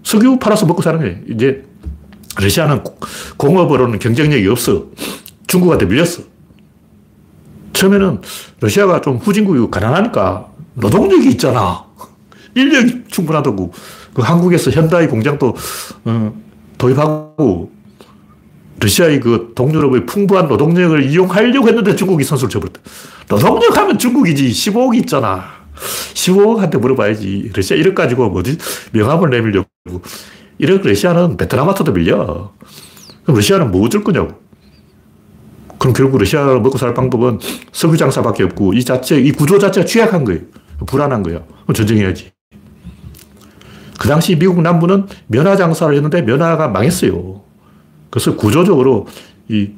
[0.03, 1.17] 석유 팔아서 먹고 사는 거예요.
[1.29, 1.63] 이제
[2.37, 2.83] 러시아는
[3.37, 4.85] 공업으로는 경쟁력이 없어.
[5.47, 6.23] 중국한테 밀렸어.
[7.73, 8.21] 처음에는
[8.59, 11.85] 러시아가 좀 후진국이고 가난하니까 노동력이 있잖아.
[12.55, 13.71] 인력이 충분하다고.
[14.13, 15.55] 그 한국에서 현다의 공장도
[16.05, 16.33] 어,
[16.77, 17.71] 도입하고
[18.79, 22.81] 러시아의 그 동유럽의 풍부한 노동력을 이용하려고 했는데 중국이 선수를 쳐버렸다.
[23.29, 24.49] 노동력 하면 중국이지.
[24.49, 25.43] 15억이 있잖아.
[26.13, 27.51] 15억한테 물어봐야지.
[27.53, 28.57] 러시아 1억 가지고 뭐지?
[28.91, 29.70] 명함을 내밀려고.
[30.59, 32.51] 1억 러시아는 베트남한테도 밀려.
[33.23, 34.39] 그럼 러시아는 뭐줄 거냐고.
[35.79, 37.39] 그럼 결국 러시아가 먹고 살 방법은
[37.71, 40.41] 석유 장사밖에 없고 이 자체, 이 구조 자체가 취약한 거예요.
[40.85, 41.41] 불안한 거야.
[41.63, 42.31] 그럼 전쟁해야지.
[43.99, 47.41] 그 당시 미국 남부는 면화 장사를 했는데 면화가 망했어요.
[48.09, 49.07] 그래서 구조적으로
[49.47, 49.71] 이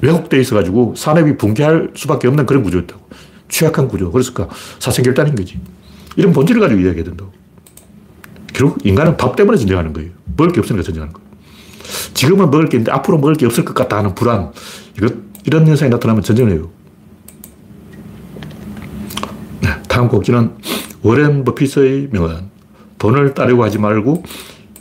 [0.00, 3.02] 왜곡돼 있어가지고 산업이 붕괴할 수밖에 없는 그런 구조였다고.
[3.48, 4.10] 취약한 구조.
[4.10, 4.32] 그래서
[4.78, 5.60] 사생결단인 거지.
[6.16, 7.41] 이런 본질을 가지고 이야기해야 된다고.
[8.62, 10.10] 결국 인간은 밥 때문에 전쟁하는 거예요.
[10.36, 11.28] 먹을 게 없으니까 전쟁하는 거예요.
[12.14, 14.52] 지금은 먹을 게 있는데 앞으로 먹을 게 없을 것 같다 하는 불안.
[14.96, 15.08] 이거,
[15.44, 16.70] 이런 현상이 나타나면 전쟁을 해요.
[19.62, 20.52] 네, 다음 곡지는
[21.02, 22.50] 워렌 버핏의 명언.
[22.98, 24.22] 돈을 따려고 하지 말고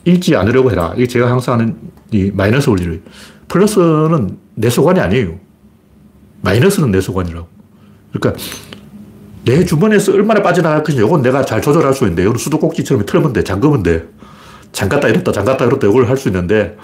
[0.03, 0.93] 잃지 않으려고 해라.
[0.95, 1.75] 이게 제가 항상 하는
[2.11, 3.01] 이 마이너스 원리를.
[3.47, 5.39] 플러스는 내 소관이 아니에요.
[6.41, 7.47] 마이너스는 내 소관이라고.
[8.13, 8.39] 그러니까
[9.43, 13.43] 내 주머니에서 얼마나 빠져나갈 것인지 이건 내가 잘 조절할 수 있는데 이건 수도꼭지처럼 틀면 돼.
[13.43, 14.07] 잠그면 돼.
[14.71, 16.77] 잠갔다 이랬다 잠갔다 이랬다 이걸 할 수 있는데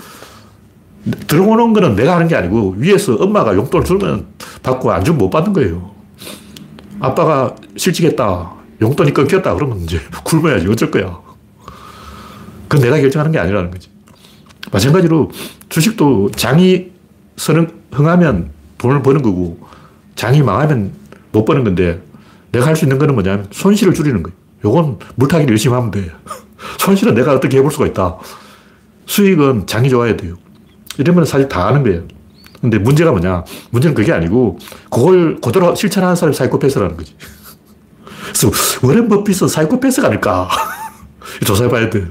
[1.28, 4.26] 들어오는 거는 내가 하는 게 아니고 위에서 엄마가 용돈을 주면
[4.62, 5.92] 받고 안 주면 못 받는 거예요.
[7.00, 8.52] 아빠가 실직했다.
[8.82, 9.54] 용돈이 끊겼다.
[9.56, 10.68] 그러면 이제 굶어야지.
[10.68, 11.20] 어쩔 거야.
[12.68, 13.90] 그건 내가 결정하는 게 아니라는 거지.
[14.72, 15.32] 마찬가지로
[15.70, 16.92] 주식도 장이
[17.38, 19.60] 선 흥하면 돈을 버는 거고
[20.16, 20.92] 장이 망하면
[21.32, 22.02] 못 버는 건데
[22.52, 24.36] 내가 할 수 있는 거는 뭐냐면 손실을 줄이는 거예요.
[24.66, 26.12] 요건 물타기를 열심히 하면 돼.
[26.80, 28.18] 손실은 내가 어떻게 해볼 수가 있다.
[29.06, 30.36] 수익은 장이 좋아야 돼요.
[30.98, 32.04] 이러면 사실 다 아는 거예요.
[32.60, 33.44] 근데 문제가 뭐냐.
[33.70, 34.58] 문제는 그게 아니고
[34.90, 37.16] 그걸 그대로 실천하는 사람이 사이코패스라는 거지.
[38.34, 38.52] 그래서
[38.86, 40.50] 워렌 버핏은 사이코패스가 아닐까.
[41.46, 42.08] 조사해봐야 돼.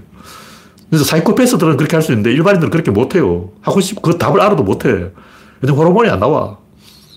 [0.89, 3.51] 그래서 사이코패스들은 그렇게 할 수 있는데 일반인들은 그렇게 못해요.
[3.61, 5.11] 하고 싶, 그 답을 알아도 못해.
[5.61, 6.59] 왜냐면 호르몬이 안 나와.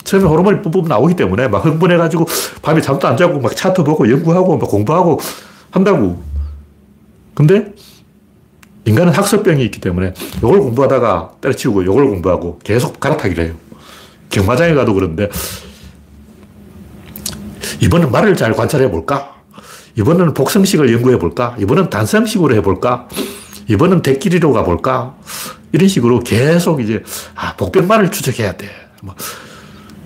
[0.10, 2.26] 처음에 호르몬이 뿜뿜 나오기 때문에 막 흥분해가지고
[2.64, 5.20] 밤에 잠도 안 자고 막 차트 보고 연구하고 막 공부하고
[5.70, 6.20] 한다고.
[7.36, 7.72] 근데
[8.86, 13.54] 인간은 학습병이 있기 때문에 이걸 공부하다가 때려치우고 이걸 공부하고 계속 갈아타기를 해요.
[14.32, 15.30] 경마장에 가도 그런데
[17.80, 19.36] 이번은 말을 잘 관찰해 볼까?
[19.96, 21.56] 이번은 복성식을 연구해 볼까?
[21.60, 23.08] 이번은 단성식으로 해 볼까?
[23.68, 25.16] 이번은 대끼리로 가볼까?
[25.72, 27.04] 이런 식으로 계속 이제,
[27.36, 28.70] 아, 복병말을 추적해야 돼.
[29.04, 29.14] 뭐,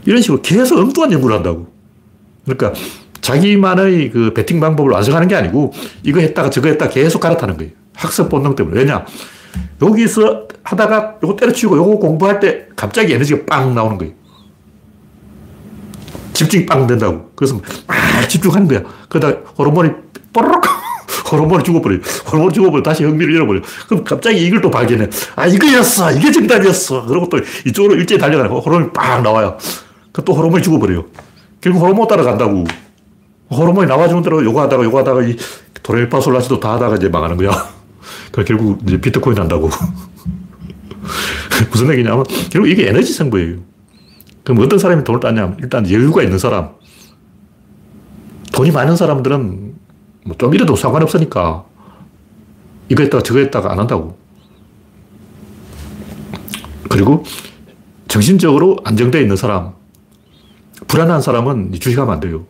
[0.06, 1.68] 이런 식으로 계속 엉뚱한 연구를 한다고.
[2.46, 2.74] 그러니까
[3.22, 7.72] 자기만의 그 배팅 방법을 완성하는 게 아니고 이거 했다가 저거 했다가 계속 갈아타는 거예요.
[7.96, 8.80] 학습 본능 때문에.
[8.80, 9.06] 왜냐?
[9.82, 14.14] 여기서 하다가 요거 때려치우고 요거 공부할 때 갑자기 에너지가 빵 나오는 거예요.
[16.34, 17.32] 집중이 빵 된다고.
[17.36, 18.82] 그래서 막막 집중하는 거야.
[19.08, 19.92] 그러다 호르몬이
[20.34, 20.66] 뽀로록
[21.32, 21.98] 호르몬이 죽어버려.
[22.32, 22.84] 호르몬이 죽어버려.
[22.84, 23.62] 다시 흥미를 잃어버려.
[23.88, 25.08] 그럼 갑자기 이걸 또 발견해.
[25.36, 26.12] 아, 이거였어.
[26.12, 27.06] 이게 정답이었어.
[27.06, 29.58] 그러고 또 이쪽으로 일제히 달려가고 호르몬이 빡 나와요.
[30.14, 31.06] 그 또 호르몬이 죽어버려요.
[31.60, 32.64] 결국 호르몬 따라간다고.
[33.50, 35.36] 호르몬이 나와주는 대로 요거 하다가 요거 하다가 이
[35.82, 37.52] 도레미파솔라시도 다 하다가 이제 망하는 거야.
[38.32, 39.70] 그 결국 이제 비트코인 한다고.
[41.72, 43.58] 무슨 얘기냐면 결국 이게 에너지 승부예요.
[44.44, 46.72] 그럼 어떤 사람이 돈을 따냐면 일단 여유가 있는 사람.
[48.54, 49.74] 돈이 많은 사람들은
[50.26, 51.66] 뭐 좀 이래도 상관없으니까
[52.90, 54.18] 이거 했다가 저거 했다가 안 한다고.
[56.90, 57.24] 그리고
[58.08, 59.74] 정신적으로 안정되어 있는 사람.
[60.88, 62.46] 불안한 사람은 주식하면 안 돼요.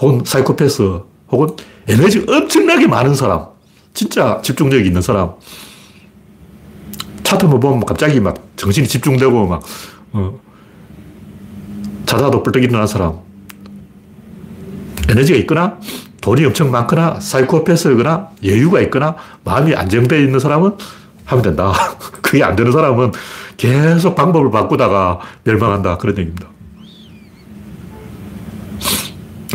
[0.00, 1.00] 혹은 사이코패스,
[1.30, 1.48] 혹은
[1.86, 3.46] 에너지 엄청나게 많은 사람.
[3.94, 5.32] 진짜 집중력이 있는 사람.
[7.24, 9.62] 차트 만 보면 갑자기 막 정신이 집중되고 막,
[10.12, 10.38] 어,
[12.06, 13.18] 자다도 뿔떡 일어난 사람.
[15.08, 15.78] 에너지가 있거나
[16.20, 20.76] 돈이 엄청 많거나 사이코패스거나 여유가 있거나 마음이 안정되어 있는 사람은
[21.26, 21.72] 하면 된다.
[22.22, 23.12] 그게 안 되는 사람은
[23.56, 25.98] 계속 방법을 바꾸다가 멸망한다.
[25.98, 26.48] 그런 얘기입니다.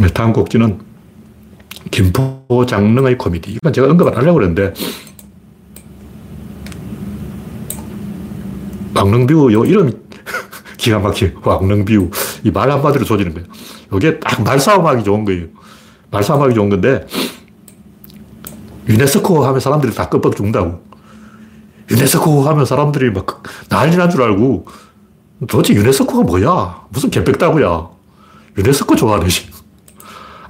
[0.04, 0.80] 네, 다음 곡지는
[1.92, 3.52] 김포 장릉의 코미디.
[3.54, 4.74] 이건 제가 언급 안 하려고 그랬는데,
[8.96, 9.94] 왕릉뷰, 요 이름이
[10.78, 11.28] 기가 막혀.
[11.44, 12.10] 왕릉뷰.
[12.44, 13.48] 이 말 한마디로 조지는 거예요.
[13.96, 15.46] 이게 딱 말싸움하기 좋은 거예요.
[16.12, 17.06] 말싸움하기 좋은 건데,
[18.89, 20.84] 유네스코 하면 사람들이 다 끄뻑 죽는다고.
[21.89, 24.66] 유네스코 하면 사람들이 막 난리 난 줄 알고,
[25.48, 26.84] 도대체 유네스코가 뭐야?
[26.89, 27.88] 무슨 개백다구야.
[28.58, 29.26] 유네스코 좋아하네.
[29.26, 29.28] 아,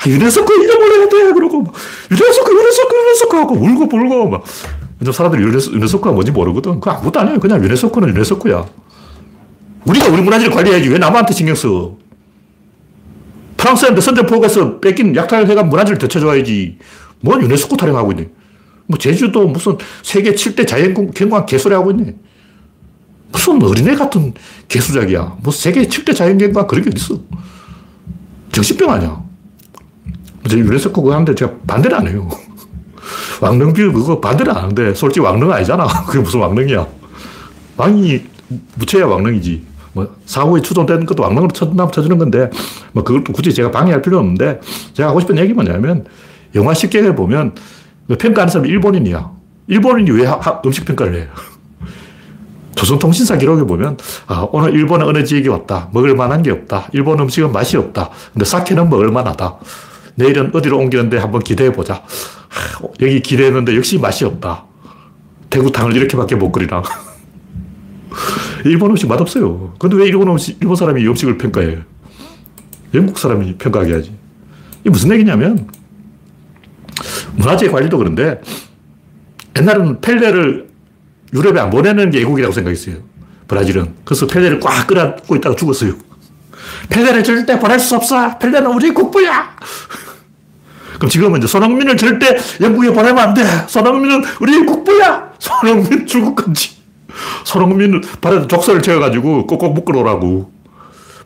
[0.06, 1.34] 유네스코 이름을 해야 돼.
[1.34, 1.66] 그러고,
[2.12, 4.44] 유네스코, 유네스코, 유네스코 하고 울고 불고 막.
[5.12, 6.80] 사람들이 유네스, 유네스코가 뭔지 모르거든.
[6.80, 7.40] 그 아무것도 아니에요.
[7.40, 8.66] 그냥 유네스코는 유네스코야.
[9.86, 10.90] 우리가 우리 문화재를 관리해야지.
[10.90, 11.98] 왜 남한테 신경 써?
[13.58, 16.78] 프랑스한테 선전포고에서 뺏긴 약탈해가 문화재를 되찾아야지.
[17.22, 18.30] 뭔 유네스코 타령하고 있네.
[18.88, 22.16] 뭐 제주도 무슨 세계 7대 자연경관 개소리 하고 있네.
[23.32, 24.34] 무슨 어린애 같은
[24.68, 25.38] 개수작이야.
[25.42, 27.20] 뭐 세계 7대 자연경관 그런 게 어딨어.
[28.52, 29.24] 정신병 아니야.
[30.52, 32.28] 유네스코 그거 하는데 제가 반대를 안 해요.
[33.42, 35.88] 왕릉뷰 그거 반대를 안 하는데 솔직히 왕릉 아니잖아.
[36.08, 36.86] 그게 무슨 왕릉이야.
[37.78, 38.22] 왕이
[38.76, 39.66] 무채야 왕릉이지.
[39.94, 42.50] 뭐 사후에 추존된 것도 왕릉으로 쳐준다면 쳐주는 건데
[42.94, 44.60] 뭐 그걸 또 굳이 제가 방해할 필요 없는데
[44.94, 46.06] 제가 하고 싶은 얘기 뭐냐면
[46.56, 47.54] 영화 식객을 보면
[48.08, 49.32] 그 평가하는 사람이 일본인이야.
[49.68, 51.28] 일본인이 왜 하, 음식 평가를 해?
[52.76, 55.90] 조선통신사 기록에 보면 아, 오늘 일본은 어느 지역에 왔다.
[55.94, 56.90] 먹을 만한 게 없다.
[56.92, 58.10] 일본 음식은 맛이 없다.
[58.34, 59.58] 근데 사케는 먹을 만하다.
[60.16, 62.04] 내일은 어디로 옮기는데 한번 기대해 보자.
[62.50, 64.66] 하, 여기 기대했는데 역시 맛이 없다.
[65.50, 66.84] 대구탕을 이렇게밖에 못 끓이나.
[68.66, 69.74] 일본 음식 맛없어요.
[69.80, 71.82] 근데 왜 일본 음식, 일본 사람이 음식을 평가해요?
[72.94, 74.16] 영국 사람이 평가하게 하지.
[74.82, 75.68] 이게 무슨 얘기냐면,
[77.36, 78.40] 문화재 관리도 그런데,
[79.58, 80.70] 옛날에는 펠레를
[81.34, 82.98] 유럽에 안 보내는 게 애국이라고 생각했어요.
[83.48, 83.94] 브라질은.
[84.06, 85.94] 그래서 펠레를 꽉 끌어안고 있다가 죽었어요.
[86.90, 88.38] 펠레를 절대 보낼 수 없어.
[88.38, 89.56] 펠레는 우리 국부야.
[90.96, 93.44] 그럼 지금은 이제 손흥민을 절대 영국에 보내면 안 돼.
[93.68, 95.34] 손흥민은 우리 국부야.
[95.40, 96.78] 손흥민 출국 금지.
[97.44, 100.52] 손흥민은 발에 족쇄를 채워가지고 꼭꼭 묶어놓으라고.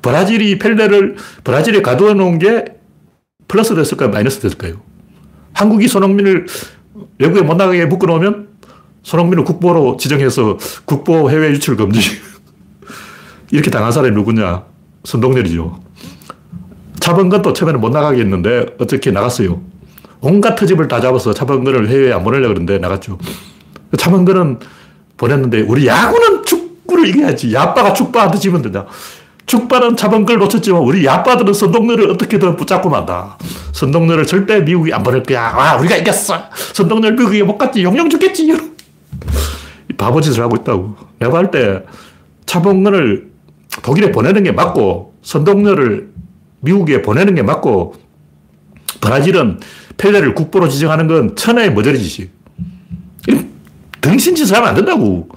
[0.02, 2.66] 브라질이 펠레를 브라질에 가두어 놓은 게
[3.48, 4.10] 플러스 됐을까요?
[4.10, 4.82] 마이너스 됐을까요?
[5.54, 6.48] 한국이 손흥민을
[7.20, 8.50] 외국에 못 나가게 묶어 놓으면
[9.04, 12.22] 손흥민을 국보로 지정해서 국보 해외 유출 금지.
[13.52, 14.66] 이렇게 당한 사람이 누구냐?
[15.08, 15.80] 선동열이죠.
[17.00, 19.62] 차범근도 처음에는 못 나가게 했는데 어떻게 나갔어요.
[20.20, 23.18] 온갖 터집을 다 잡아서 차범근을 해외에 안 보내려고 그러는데 나갔죠.
[23.98, 24.60] 차범근은
[25.16, 27.54] 보냈는데 우리 야구는 축구를 이겨야지.
[27.54, 28.86] 야빠가 축구한테 지면 된다.
[29.46, 33.38] 축바는 차범근을 놓쳤지만 우리 야빠들은 선동열을 어떻게든 붙잡고 만다.
[33.72, 35.54] 선동열을 절대 미국이 안 보낼 거야.
[35.56, 36.38] 와, 우리가 이겼어.
[36.74, 37.82] 선동열 미국에 못 갔지.
[37.82, 38.54] 영영 죽겠지.
[39.98, 40.98] 바보 짓을 하고 있다고.
[41.20, 41.86] 내가 볼 때
[42.46, 43.37] 차범근을
[43.82, 46.10] 독일에 보내는 게 맞고 선동열을
[46.62, 47.96] 미국에 보내는 게 맞고
[49.02, 49.60] 브라질은
[49.98, 52.30] 펠레를 국보로 지정하는 건 천하의 머저리짓이.
[54.02, 55.28] 등신짓을 하면 안 된다고.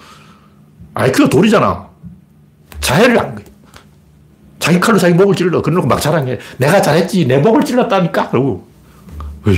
[0.95, 1.89] 아이, 그거 돌이잖아.
[2.81, 3.45] 자해를 한 거야.
[4.59, 5.63] 자기 칼로 자기 목을 찔러.
[5.63, 6.39] 그러고 막 자랑해.
[6.59, 7.27] 내가 잘했지.
[7.27, 8.31] 내 목을 찔렀다니까.
[8.31, 8.69] 그러고.
[9.47, 9.57] 어휴.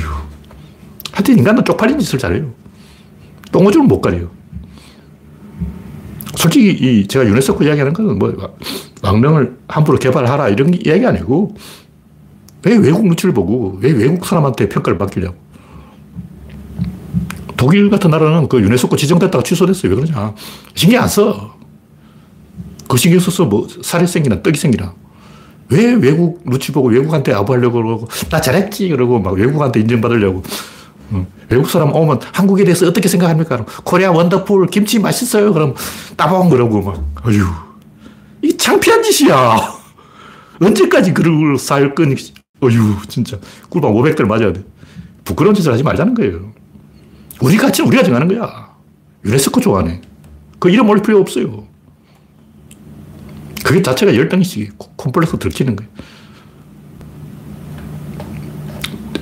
[1.12, 2.52] 하여튼 인간은 쪽팔린 짓을 잘해요.
[3.50, 4.30] 똥오줌을 못 가려요.
[6.42, 8.34] 솔직히 이 제가 유네스코 이야기하는 것은 뭐
[9.00, 11.54] 왕릉을 함부로 개발하라 이런 이야기 아니고
[12.64, 15.36] 왜 외국 눈치를 보고 왜 외국 사람한테 평가를 받기냐고.
[17.56, 19.92] 독일 같은 나라는 그 유네스코 지정됐다가 취소됐어요.
[19.92, 20.34] 왜 그러냐.
[20.74, 21.54] 신경 안 써.
[22.88, 24.94] 그 신경 써서 뭐 살이 생기나 떡이 생기나.
[25.68, 28.88] 왜 외국 눈치 보고 외국한테 아부하려고 그러고, 나 잘했지!
[28.88, 30.42] 그러고 막 외국한테 인정받으려고.
[31.48, 33.64] 외국 사람 오면 한국에 대해서 어떻게 생각합니까?
[33.84, 35.52] Korea wonderful, 김치 맛있어요?
[35.52, 35.74] 그럼
[36.16, 37.44] 따봉 그러고 막, 어휴.
[38.42, 39.56] 이 창피한 짓이야.
[40.60, 42.14] 언제까지 그걸 쌓을 거니?
[42.60, 43.38] 어휴, 진짜.
[43.68, 44.62] 꿀밤 500대를 맞아야 돼.
[45.24, 46.52] 부끄러운 짓을 하지 말자는 거예요.
[47.40, 48.72] 우리 가치는 우리가 정하는 거야.
[49.24, 50.00] 유네스코 좋아하네.
[50.58, 51.66] 그 이름 올릴 필요 없어요.
[53.64, 54.70] 그게 자체가 열등이지.
[54.96, 55.90] 콤플렉스 들키는 거예요.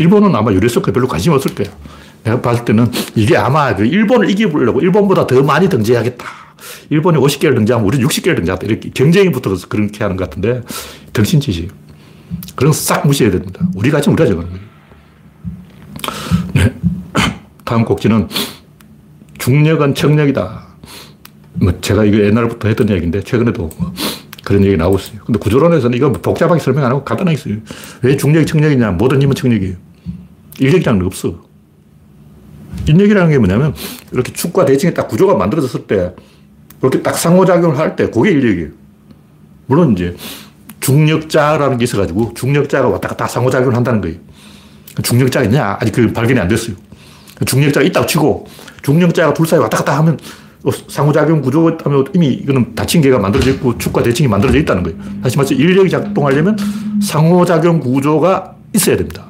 [0.00, 1.68] 일본은 아마 유네스코에 별로 관심 없을 거야.
[2.24, 6.26] 내가 봤을 때는 이게 아마 그 일본을 이겨보려고 일본보다 더 많이 등재하겠다.
[6.90, 8.66] 일본이 50개를 등재하면 우리는 60개를 등재하다.
[8.66, 10.62] 이렇게 경쟁이 붙어서 그렇게 하는 것 같은데,
[11.12, 11.68] 정신짓이.
[12.54, 13.66] 그런 싹 무시해야 됩니다.
[13.74, 14.64] 우리 가치 우리가 정하는 거예요.
[16.54, 16.74] 네.
[17.64, 18.28] 다음 곡지는
[19.38, 20.66] 중력은 청력이다.
[21.54, 23.92] 뭐 제가 이거 옛날부터 했던 얘기인데, 최근에도 뭐
[24.44, 25.20] 그런 얘기 나오고 있어요.
[25.24, 27.56] 근데 구조론에서는 이거 복잡하게 설명 안 하고 간단하게 써요.
[28.02, 28.92] 왜 중력이 청력이냐?
[28.92, 29.89] 모든 힘은 청력이에요.
[30.60, 31.34] 인력이라는 게 없어.
[32.86, 33.74] 인력이라는 게 뭐냐면
[34.12, 36.14] 이렇게 축과 대칭에 딱 구조가 만들어졌을 때
[36.80, 38.68] 이렇게 딱 상호작용을 할 때 그게 인력이에요.
[39.66, 40.16] 물론 이제
[40.80, 44.16] 중력자라는 게 있어가지고 중력자가 왔다 갔다 상호작용을 한다는 거예요.
[45.02, 45.76] 중력자가 있냐?
[45.80, 46.76] 아직 그 발견이 안 됐어요.
[47.44, 48.46] 중력자가 있다고 치고
[48.82, 50.18] 중력자가 둘 사이 왔다 갔다 하면
[50.88, 54.98] 상호작용 구조가 있다면 이미 이거는 닫힌 개가 만들어져 있고 축과 대칭이 만들어져 있다는 거예요.
[55.22, 56.56] 다시 말해서 인력이 작동하려면
[57.02, 59.26] 상호작용 구조가 있어야 됩니다.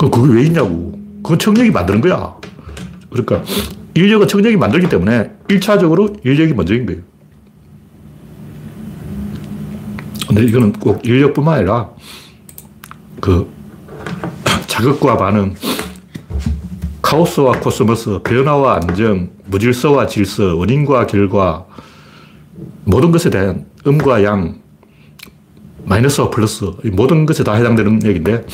[0.00, 0.98] 그, 그게 왜 있냐고.
[1.22, 2.34] 그건 청력이 만드는 거야.
[3.10, 3.44] 그러니까
[3.92, 7.02] 인력은 척력이 만들기 때문에 1차적으로 인력이 먼저인 거예요.
[10.26, 11.90] 근데 이거는 꼭 인력뿐만 아니라
[13.20, 13.46] 그
[14.68, 15.54] 자극과 반응,
[17.02, 21.66] 카오스와 코스모스, 변화와 안정, 무질서와 질서, 원인과 결과,
[22.84, 24.60] 모든 것에 대한 음과 양,
[25.84, 28.46] 마이너스와 플러스, 모든 것에 다 해당되는 얘기인데,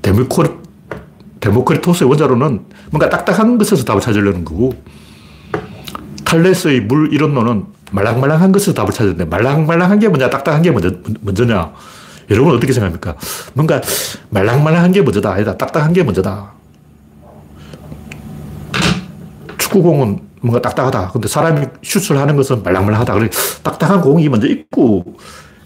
[0.00, 0.48] 데모크리,
[1.44, 4.72] 데모크리토스의 원자로는 뭔가 딱딱한 것에서 답을 찾으려는 거고,
[6.24, 11.72] 탈레스의 물 이론론은 말랑말랑한 것에서 답을 찾았는데, 말랑말랑한 게 뭐냐, 딱딱한 게 먼저, 먼저냐.
[12.30, 13.16] 여러분 어떻게 생각합니까?
[13.52, 13.82] 뭔가
[14.30, 15.32] 말랑말랑한 게 먼저다.
[15.32, 15.56] 아니다.
[15.58, 16.52] 딱딱한 게 먼저다.
[19.58, 21.10] 축구공은 뭔가 딱딱하다.
[21.12, 23.12] 근데 사람이 슛을 하는 것은 말랑말랑하다.
[23.12, 23.28] 그래
[23.62, 25.04] 딱딱한 공이 먼저 있고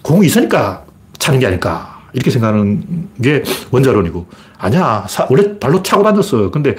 [0.03, 0.85] 공이 있으니까
[1.19, 1.88] 차는 게 아닐까.
[2.12, 4.27] 이렇게 생각하는 게 원자론이고.
[4.59, 5.07] 아니야.
[5.09, 6.51] 사, 원래 발로 차고 다녔어.
[6.51, 6.77] 근데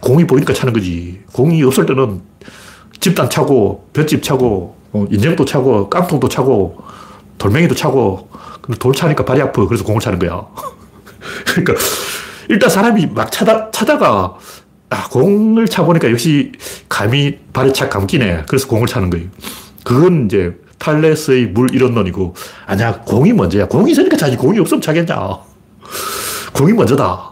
[0.00, 1.20] 공이 보이니까 차는 거지.
[1.32, 2.20] 공이 없을 때는
[3.00, 6.78] 집단 차고, 볏집 차고, 어, 인정도 차고, 깡통도 차고,
[7.38, 8.28] 돌멩이도 차고,
[8.60, 9.66] 근데 돌 차니까 발이 아파.
[9.66, 10.46] 그래서 공을 차는 거야.
[11.46, 11.74] 그러니까
[12.48, 14.36] 일단 사람이 막 차다, 차다가
[14.90, 16.52] 아, 공을 차 보니까 역시
[16.88, 18.44] 감이 발에 착 감기네.
[18.48, 19.28] 그래서 공을 차는 거예요.
[19.84, 22.34] 그건 이제 탈레스의 물 이론론이고,
[22.66, 23.68] 아니야, 공이 먼저야.
[23.68, 24.36] 공이 있으니까 차지.
[24.36, 25.38] 공이 없으면 차겠냐.
[26.52, 27.30] 공이 먼저다.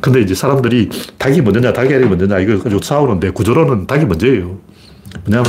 [0.00, 4.58] 근데 이제 사람들이 닭이 먼저냐, 닭이 먼저냐, 이거 가지고 싸우는데 구조론은 닭이 먼저예요.
[5.26, 5.44] 왜냐면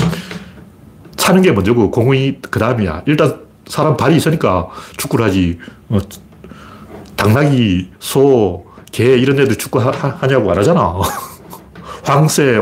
[1.17, 3.03] 차는 게 먼저고 공이 그 다음이야.
[3.05, 5.59] 일단 사람 발이 있으니까 축구를 하지.
[5.89, 5.99] 어,
[7.15, 11.01] 당나귀, 소, 개 이런 애들 축구 하, 냐고 안 하잖아.
[12.03, 12.61] 황새,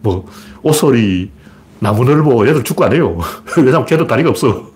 [0.00, 0.26] 뭐,
[0.62, 1.30] 오소리,
[1.80, 3.18] 나무늘보 얘들 축구 안 해요.
[3.56, 4.70] 왜냐면 걔도 다리가 없어.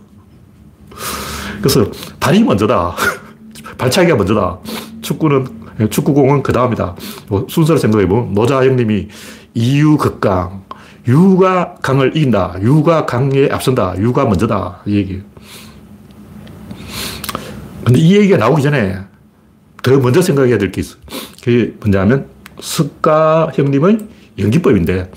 [1.59, 2.95] 그래서 발이 먼저다.
[3.79, 4.59] 발차기가 먼저다.
[5.03, 5.47] 축구는,
[5.91, 6.95] 축구공은 그 다음이다.
[7.29, 9.09] 뭐 순서를 생각해 보면 노자 형님이
[9.55, 10.65] 이유 극강,
[11.09, 12.57] 유가 강을 이긴다.
[12.63, 13.95] 유가 강에 앞선다.
[13.99, 14.81] 유가 먼저다.
[14.87, 15.23] 이 얘기예요.
[17.85, 18.99] 근데 이 얘기가 나오기 전에
[19.83, 20.97] 더 먼저 생각해야 될 게 있어.
[21.43, 22.27] 그게 뭐냐면,
[22.61, 23.99] 스가 형님의
[24.39, 25.11] 연기법인데,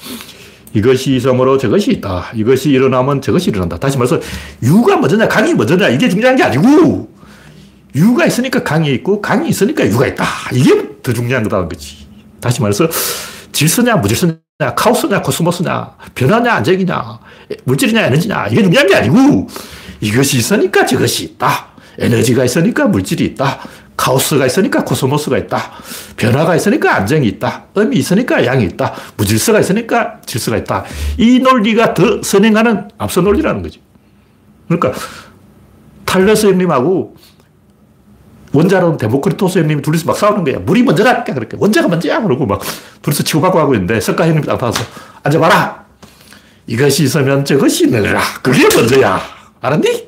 [0.74, 2.32] 이것이 있으므로 저것이 있다.
[2.36, 3.78] 이것이 일어나면 저것이 일어난다.
[3.78, 4.20] 다시 말해서,
[4.64, 7.10] 유가 먼저냐, 강이 먼저냐, 이게 중요한 게 아니고,
[7.96, 10.26] 유가 있으니까 강이 있고, 강이 있으니까 유가 있다.
[10.52, 12.08] 이게 더 중요한 거다는 거지.
[12.40, 12.88] 다시 말해서,
[13.52, 14.38] 질서냐, 무질서냐,
[14.76, 17.20] 카오스냐, 코스모스냐, 변화냐, 안정이냐,
[17.66, 19.48] 물질이냐, 에너지냐, 이게 중요한 게 아니고,
[20.02, 21.68] 이것이 있으니까 저것이 있다.
[22.00, 23.60] 에너지가 있으니까 물질이 있다.
[23.96, 25.72] 카오스가 있으니까 코스모스가 있다.
[26.18, 27.66] 변화가 있으니까 안정이 있다.
[27.78, 28.94] 음이 있으니까 양이 있다.
[29.18, 30.84] 무질서가 있으니까 질서가 있다.
[31.18, 33.82] 이 논리가 더 선행하는 앞서 논리라는 거지.
[34.68, 34.94] 그러니까
[36.06, 37.16] 탈레스 형님하고
[38.54, 40.60] 원자론 데모크리토스 형님이 둘이서 막 싸우는 거야.
[40.60, 41.34] 물이 먼저라니까.
[41.34, 41.58] 그렇게.
[41.60, 42.22] 원자가 먼저야.
[42.22, 42.62] 그러고 막
[43.02, 44.84] 둘이서 치고받고 하고 있는데 석가 형님이 딱 나와서
[45.24, 45.84] 앉아봐라.
[46.68, 48.22] 이것이 있으면 저것이 있느니라.
[48.42, 49.22] 그게 먼저야.
[49.62, 50.08] 알았니?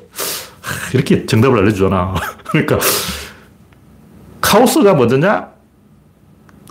[0.94, 2.14] 이렇게 정답을 알려주잖아.
[2.50, 2.78] 그러니까
[4.46, 5.56] 카오스가 먼저냐?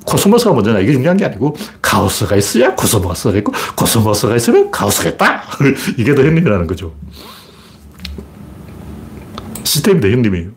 [0.05, 0.79] 코스모스가 먼저냐?
[0.79, 5.43] 이게 중요한 게 아니고 카오스가 있어야 코스모스가 있고 코스모스가 있으면 카오스가 있다.
[5.97, 6.93] 이게 더 핵심이라는 거죠.
[9.63, 10.51] 시스템이다, 형님이에요.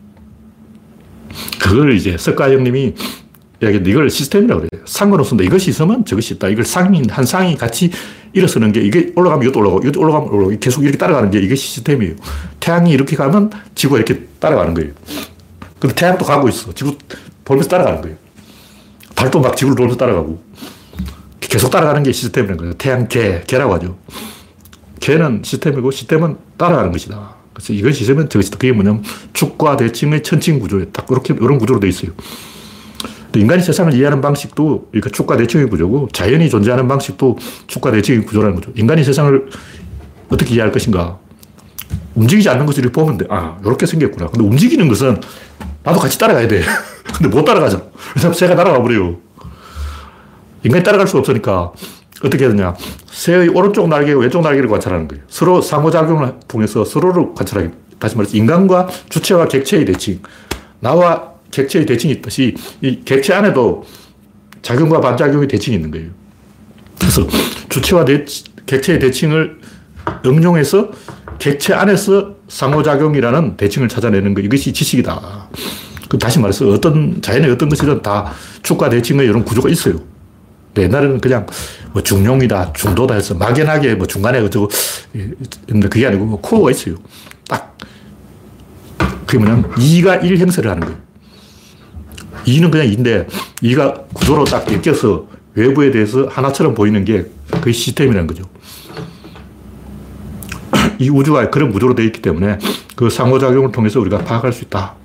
[1.61, 2.95] 그걸 이제 석가 형님이
[3.61, 4.83] 이야기했는데 이걸 시스템이라고 그래요.
[4.85, 5.45] 상관없습니다.
[5.45, 6.47] 이것이 있으면 저것이 있다.
[6.47, 7.91] 이걸 쌍이, 한 쌍이 같이
[8.31, 12.15] 일어서는 게 이게 올라가면 이것도 올라가고 이것도 올라가면 올라가고 계속 이렇게 따라가는 게 이게 시스템이에요.
[12.61, 14.93] 태양이 이렇게 가면 지구가 이렇게 따라가는 거예요.
[15.79, 16.73] 근데 태양도 가고 있어.
[16.73, 16.97] 지구
[17.45, 18.17] 돌면서 따라가는 거예요.
[19.15, 20.41] 달도 막 지구를 돌면서 따라가고.
[21.39, 22.73] 계속 따라가는 게 시스템이라는 거예요.
[22.73, 23.97] 태양 개, 개라고 하죠.
[24.99, 27.35] 개는 시스템이고 시스템은 따라가는 것이다.
[27.53, 28.57] 그래서 이것이 있으면 저것이다.
[28.57, 29.03] 그게 뭐냐면
[29.33, 32.11] 축과 대칭의 천칭 구조에 딱 이렇게, 이런 구조로 되어 있어요.
[33.35, 38.71] 인간이 세상을 이해하는 방식도 그러니까 축과 대칭의 구조고 자연이 존재하는 방식도 축과 대칭의 구조라는 거죠.
[38.75, 39.49] 인간이 세상을
[40.29, 41.19] 어떻게 이해할 것인가.
[42.19, 43.25] 움직이지 않는 것을 보면 돼.
[43.29, 44.27] 아, 이렇게 생겼구나.
[44.27, 45.21] 근데 움직이는 것은
[45.83, 46.61] 나도 같이 따라가야 돼.
[47.15, 47.91] 근데 못 따라가죠.
[48.11, 49.17] 그래서 새가 날아가 버려요.
[50.63, 51.71] 인간이 따라갈 수 없으니까
[52.23, 52.75] 어떻게 해야 되냐.
[53.05, 55.23] 새의 오른쪽 날개, 왼쪽 날개를 관찰하는 거예요.
[55.29, 57.69] 서로 상호작용을 통해서 서로를 관찰하기.
[57.97, 60.21] 다시 말해서 인간과 주체와 객체의 대칭.
[60.81, 63.85] 나와 객체의 대칭이 있듯이 이 객체 안에도
[64.61, 66.09] 작용과 반작용의 대칭이 있는 거예요.
[66.99, 67.25] 그래서
[67.69, 68.25] 주체와 대,
[68.65, 69.59] 객체의 대칭을
[70.25, 70.91] 응용해서
[71.39, 75.49] 객체 안에서 상호작용이라는 대칭을 찾아내는 거 이것이 지식이다.
[76.09, 78.31] 그 다시 말해서 어떤 자연의 어떤 것이든 다
[78.61, 79.99] 축과 대칭의 이런 구조가 있어요.
[80.77, 81.45] 옛날에는 그냥
[81.91, 84.69] 뭐 중용이다, 중도다 해서 막연하게 뭐 중간에 어쩌고
[85.67, 86.95] 근데 그게 아니고 뭐 코어가 있어요.
[87.47, 87.77] 딱
[89.25, 90.97] 그게 뭐냐면 2가 1 형성을 하는 거예요.
[92.45, 93.27] 2는 그냥 2인데
[93.63, 98.43] 2가 구조로 딱 엮여서 외부에 대해서 하나처럼 보이는 게 그게 시스템이라는 거죠.
[100.99, 102.59] 이 우주가 그런 구조로 되어 있기 때문에
[102.95, 104.95] 그 상호작용을 통해서 우리가 파악할 수 있다.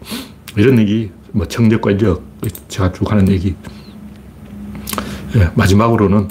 [0.56, 2.22] 이런 얘기, 뭐 청력과 인력,
[2.68, 3.54] 제가 쭉 하는 얘기.
[5.36, 6.28] 예, 마지막으로는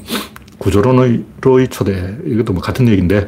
[0.57, 1.25] 구조론의
[1.69, 2.17] 초대.
[2.25, 3.27] 이것도 뭐 같은 얘기인데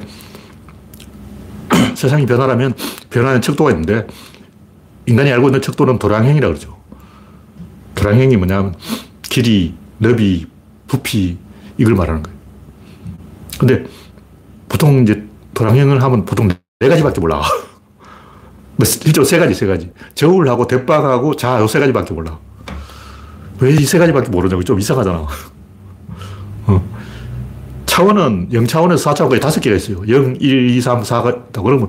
[1.96, 2.74] 세상이 변화라면
[3.10, 4.06] 변화는 척도가 있는데
[5.06, 6.78] 인간이 알고 있는 척도는 도량행이라고 그러죠.
[7.96, 8.76] 도량행이 뭐냐면
[9.22, 10.48] 길이, 너비,
[10.88, 11.38] 부피
[11.78, 12.38] 이걸 말하는 거예요.
[13.58, 13.86] 근데
[14.68, 15.25] 보통 이제
[15.56, 16.48] 도량행을 하면 보통
[16.80, 17.42] 네 가지밖에 몰라.
[18.78, 19.92] 뭐 실제로 세 가지, 세 가지.
[20.14, 22.38] 저울하고 대빵하고 자, 요 세 가지밖에 몰라.
[23.60, 25.26] 왜 이 세 가지밖에 모르냐고 좀 이상하잖아.
[26.68, 26.96] 어.
[27.86, 30.02] 차원은 0차원에서 4차원까지 다섯 개가 있어요.
[30.08, 31.62] 0, 1, 2, 3, 4가 있다.
[31.62, 31.88] 그러면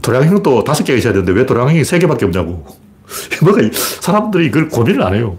[0.00, 2.64] 도량행도 다섯 개가 있어야 되는데 왜 도량행이 세 개밖에 없냐고.
[3.44, 3.60] 뭐가,
[4.00, 5.36] 사람들이 그걸 고민을 안 해요.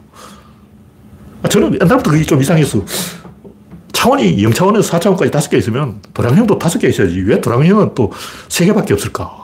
[1.42, 2.84] 아, 저는 옛날부터 그게 좀 이상했어.
[4.06, 7.22] 차원이 0차원에서 4차원까지 다섯 개 있으면 도량형도 다섯 개 있어야지.
[7.22, 8.12] 왜 도량형은 또
[8.50, 9.44] 세 개밖에 없을까?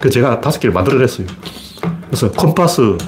[0.00, 1.28] 그래서 제가 다섯 개를 만들어냈어요.
[2.06, 2.98] 그래서 콤파스,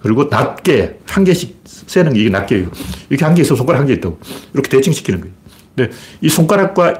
[0.00, 2.70] 그리고 낱개, 한 개씩 세는 게 이게 낱개예요.
[3.10, 4.20] 이렇게 한 개 있으면 손가락 한 개 있다고.
[4.54, 5.34] 이렇게 대칭시키는 거예요.
[5.74, 5.90] 근데
[6.20, 6.94] 이 손가락과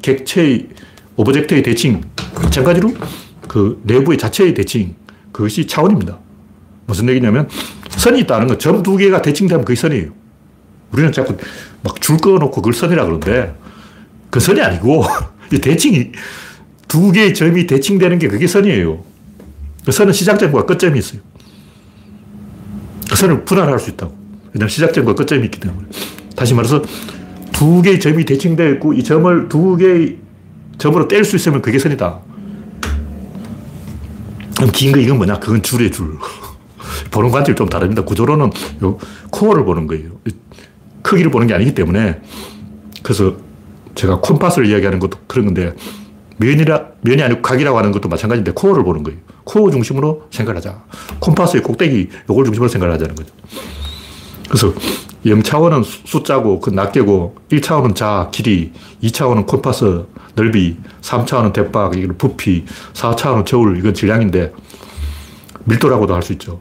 [0.00, 0.68] 객체의
[1.16, 2.02] object의 대칭,
[2.40, 2.94] 마찬가지로
[3.48, 4.94] 그 내부의 자체의 대칭,
[5.32, 6.20] 그것이 차원입니다.
[6.86, 7.48] 무슨 얘기냐면
[7.90, 10.10] 선이 있다는 건 점 두 개가 대칭되면 그게 선이에요.
[10.92, 11.36] 우리는 자꾸
[11.84, 13.54] 막줄 꺼놓고 그걸 선이라 그러는데
[14.30, 15.04] 그 선이 아니고
[15.62, 16.12] 대칭이
[16.88, 19.02] 두 개의 점이 대칭되는 게 그게 선이에요.
[19.84, 21.20] 그 선은 시작점과 끝점이 있어요.
[23.10, 24.14] 그 선을 분할할 수 있다고.
[24.52, 25.86] 왜냐하면 시작점과 끝점이 있기 때문에.
[26.36, 26.82] 다시 말해서
[27.52, 30.18] 두 개의 점이 대칭되어 있고 이 점을 두 개의
[30.78, 32.20] 점으로 뗄 수 있으면 그게 선이다.
[34.56, 35.38] 그럼 긴 거 이건 뭐냐?
[35.40, 36.16] 그건 줄이에 줄.
[37.10, 38.02] 보는 관점이 좀 다릅니다.
[38.02, 38.50] 구조로는
[38.82, 38.98] 요
[39.30, 40.10] 코어를 보는 거예요.
[41.12, 42.20] 크기를 보는 게 아니기 때문에
[43.02, 43.36] 그래서
[43.94, 45.74] 제가 콤파스를 이야기하는 것도 그런 건데
[46.38, 49.18] 면이라, 면이 아니고 각이라고 하는 것도 마찬가지인데 코어를 보는 거예요.
[49.44, 50.82] 코어 중심으로 생각을 하자.
[51.20, 53.32] 콤파스의 꼭대기, 요걸 중심으로 생각을 하자는 거죠.
[54.48, 54.72] 그래서
[55.24, 60.04] 0차원은 숫자고, 그 낱개고, 1차원은 자, 길이, 2차원은 콤파스,
[60.34, 64.52] 넓이, 3차원은 대박, 이건 부피, 4차원은 저울, 이건 질량인데,
[65.64, 66.60] 밀도라고도 할 수 있죠.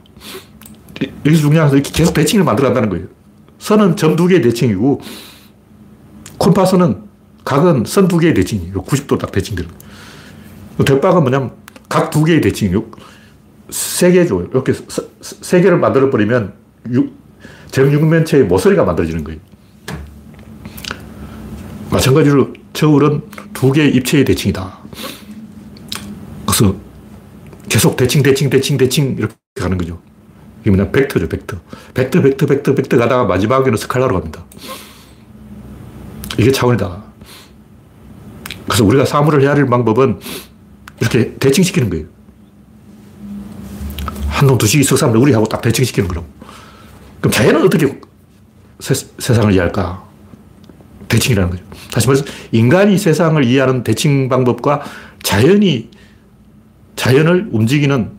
[1.26, 3.08] 여기서 중요한 이렇게 계속 대칭을 만들어 간다는 거예요.
[3.62, 5.02] 선은 점 두 개의 대칭이고,
[6.40, 7.04] 콤파스는
[7.46, 8.82] 각은 선 두 개의 대칭이에요.
[8.84, 9.70] 90도 딱 대칭되는.
[10.84, 11.52] 대박은 뭐냐면
[11.88, 12.84] 각 두 개의 대칭이요.
[13.70, 14.42] 세 개죠.
[14.52, 14.74] 이렇게
[15.22, 16.54] 세 개를 만들어버리면
[17.70, 19.40] 정육면체의 모서리가 만들어지는 거예요.
[21.92, 23.22] 마찬가지로 저울은
[23.54, 24.80] 두 개의 입체의 대칭이다.
[26.48, 26.76] 그래서
[27.70, 30.02] 계속 대칭, 대칭, 대칭, 대칭 이렇게 가는 거죠.
[30.62, 31.58] 이게 뭐냐 벡터죠, 벡터.
[31.94, 34.46] 벡터, 벡터, 벡터, 벡터 가다가 마지막에는 스칼라로 갑니다.
[36.38, 37.04] 이게 차원이다.
[38.66, 40.20] 그래서 우리가 사물을 헤아릴 방법은
[41.00, 42.06] 이렇게 대칭시키는 거예요.
[44.28, 46.28] 한놈 두식이 석삼 너구리하고 딱 대칭시키는 거라고.
[47.20, 48.00] 그럼 자연은 어떻게
[48.80, 50.04] 세, 세상을 이해할까?
[51.08, 51.64] 대칭이라는 거죠.
[51.92, 54.84] 다시 말해서 인간이 세상을 이해하는 대칭 방법과
[55.22, 55.90] 자연이
[56.96, 58.12] 자연을 움직이는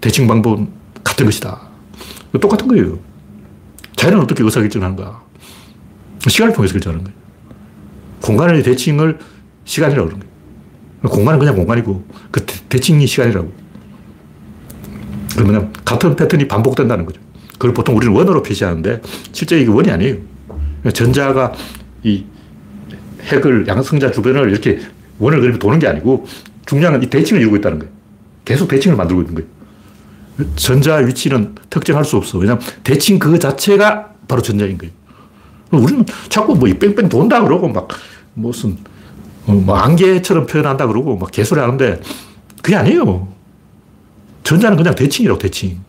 [0.00, 0.79] 대칭 방법은
[1.20, 1.60] 같은 것이다.
[2.40, 2.98] 똑같은 거예요.
[3.96, 5.22] 자연은 어떻게 의사결정하는가?
[6.26, 7.18] 시간을 통해서 결정하는 거예요.
[8.22, 9.18] 공간의 대칭을
[9.64, 11.14] 시간이라고 그러는 거예요.
[11.14, 13.52] 공간은 그냥 공간이고 그 대칭이 시간이라고.
[15.36, 17.20] 그러면 같은 패턴이 반복된다는 거죠.
[17.52, 19.00] 그걸 보통 우리는 원으로 표시하는데
[19.32, 20.16] 실제 이게 원이 아니에요.
[20.94, 21.52] 전자가
[22.02, 22.24] 이
[23.22, 24.80] 핵을 양성자 주변을 이렇게
[25.18, 26.26] 원을 그리면 도는 게 아니고
[26.66, 27.92] 중량은 이 대칭을 이루고 있다는 거예요.
[28.44, 29.59] 계속 대칭을 만들고 있는 거예요.
[30.56, 32.38] 전자 위치는 특정할 수 없어.
[32.38, 34.92] 왜냐하면 대칭 그 자체가 바로 전자인 거예요.
[35.70, 37.88] 우리는 자꾸 뭐 뺑뺑 돈다 그러고 막
[38.34, 38.76] 무슨
[39.46, 42.00] 어, 뭐 안개처럼 표현한다 그러고 막 개소리 하는데
[42.62, 43.28] 그게 아니에요.
[44.44, 45.80] 전자는 그냥 대칭이라고 대칭.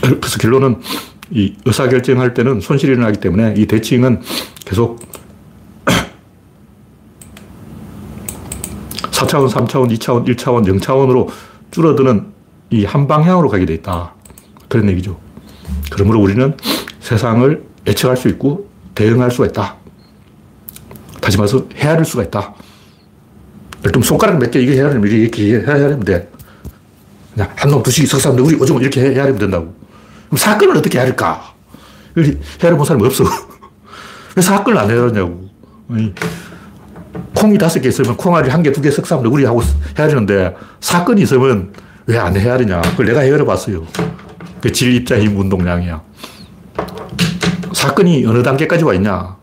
[0.00, 0.80] 그래서 결론은
[1.30, 4.22] 이 의사결정할 때는 손실이 일어나기 때문에 이 대칭은
[4.64, 5.00] 계속
[9.16, 11.28] 4차원, 3차원, 2차원, 1차원, 0차원으로
[11.70, 12.26] 줄어드는
[12.70, 14.12] 이 한 방향으로 가게 돼 있다.
[14.68, 15.18] 그런 얘기죠.
[15.90, 16.56] 그러므로 우리는
[17.00, 19.76] 세상을 예측할 수 있고 대응할 수가 있다.
[21.20, 22.54] 다시 말해서 헤아릴 수가 있다.
[23.86, 26.28] 예를 손가락 몇 개 이게 헤아리면 이렇게 헤아리면 돼.
[27.34, 29.74] 그냥 한 놈, 두식, 석삼, 우리 오징어 이렇게 헤아리면 된다고.
[30.26, 31.54] 그럼 사건을 어떻게 헤아릴까?
[32.62, 33.24] 헤아려 본 사람이 없어.
[34.34, 35.48] 왜 사건을 안 헤아렸냐고.
[37.34, 39.62] 콩이 다섯 개 있으면 콩알이 한 개, 두 개, 석삼, 너구리 하고
[39.98, 41.72] 헤아리는데 사건이 있으면
[42.06, 42.80] 왜안 헤아리냐.
[42.82, 43.86] 그걸 내가 헤아려 봤어요.
[44.60, 46.02] 그 질, 입자, 힘, 운동량이야.
[47.72, 49.36] 사건이 어느 단계까지 와 있냐.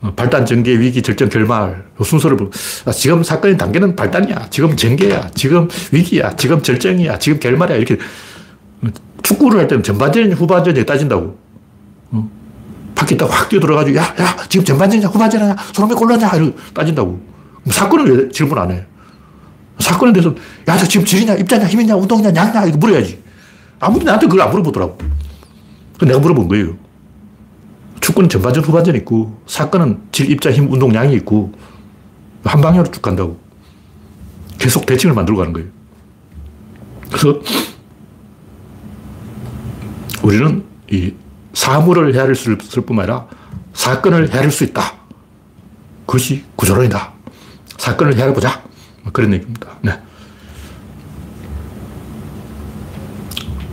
[0.00, 1.84] 어, 발단, 전개, 위기, 절정, 결말.
[2.02, 2.50] 순서를 보
[2.84, 4.48] 아, 지금 사건의 단계는 발단이야.
[4.50, 5.30] 지금 전개야.
[5.34, 6.34] 지금 위기야.
[6.36, 7.18] 지금 절정이야.
[7.18, 7.76] 지금 결말이야.
[7.76, 7.98] 이렇게
[9.22, 11.38] 축구를 할 때는 전반전이 후반전이 따진다고.
[12.92, 12.94] 어?
[12.94, 17.20] 밖에 딱확 뛰어들어가지고, 야, 야, 지금 전반전이냐, 후반전이냐, 손흥민 골랐냐, 이러고 따진다고.
[17.66, 18.84] 사건을 왜 질문 안 해?
[19.78, 20.34] 사건에 대해서,
[20.68, 23.22] 야, 저 지금 질이냐, 입자냐, 힘이냐, 운동이냐, 양냐, 이거 물어야지.
[23.80, 24.98] 아무도 나한테 그걸 안 물어보더라고.
[26.02, 26.76] 내가 물어본 거예요.
[28.00, 31.52] 축구는 전반전, 후반전 있고, 사건은 질, 입자, 힘, 운동, 양이 있고,
[32.44, 33.38] 한 방향으로 쭉 간다고.
[34.58, 35.68] 계속 대칭을 만들고 가는 거예요.
[37.08, 37.40] 그래서
[40.22, 41.12] 우리는 이
[41.52, 43.26] 사물을 헤아릴 수 있을 뿐만 아니라
[43.74, 44.94] 사건을 헤아릴 수 있다.
[46.06, 47.12] 그것이 구조론이다.
[47.78, 48.62] 사건을 헤아려보자.
[49.02, 49.68] 뭐 그런 얘기입니다.
[49.82, 49.98] 네.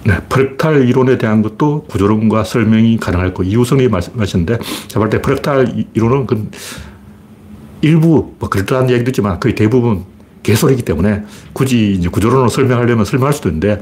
[0.06, 3.44] 네, 프랙탈 이론에 대한 것도 구조론과 설명이 가능할 거.
[3.44, 4.58] 이우성이 말씀하셨는데,
[4.88, 6.50] 제가 볼때 프랙탈 이론은 그
[7.82, 10.06] 일부, 뭐, 그럴듯한 얘기도 있지만 거의 대부분
[10.42, 11.24] 개소리이기 때문에
[11.54, 13.80] 굳이 이제 구조론으로 설명하려면 설명할 수도 있는데,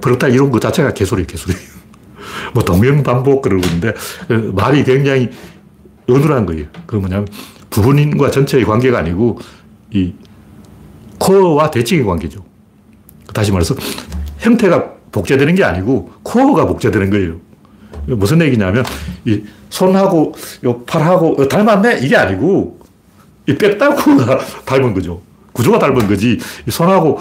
[0.00, 1.54] 프랙탈 이론 그 자체가 개소리, 개소리.
[2.56, 3.92] 뭐, 동명반복 그러고 있는데,
[4.28, 5.30] 그 말이 굉장히
[6.08, 6.66] 어눌한 거예요.
[6.86, 7.28] 그 뭐냐면,
[7.70, 9.38] 부분인과 전체의 관계가 아니고,
[9.92, 10.12] 이
[11.18, 12.44] 코어와 대칭의 관계죠.
[13.32, 13.74] 다시 말해서,
[14.38, 17.36] 형태가 복제되는 게 아니고 코어가 복제되는 거예요.
[18.06, 18.84] 무슨 얘기냐면
[19.24, 20.34] 이 손하고
[20.64, 22.78] 요 팔하고 닮았네 이게 아니고
[23.48, 25.22] 이 뼈다구가 닮은 거죠.
[25.52, 26.38] 구조가 닮은 거지.
[26.68, 27.18] 손하고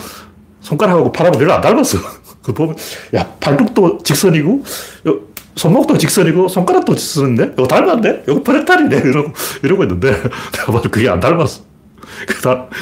[0.59, 1.97] 손가락하고 팔하고 별로 안 닮았어.
[2.43, 2.75] 그 보면
[3.15, 4.63] 야 팔뚝도 직선이고
[5.55, 8.23] 손목도 직선이고 손가락도 직선인데 이거 닮았네.
[8.27, 9.31] 이거 프렉탈이네 이러고
[9.63, 10.11] 이러고 있는데
[10.51, 11.63] 내가 봐도 그게 안 닮았어.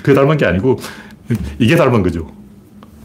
[0.03, 0.79] 그게 닮은 게 아니고
[1.59, 2.31] 이게 닮은 거죠.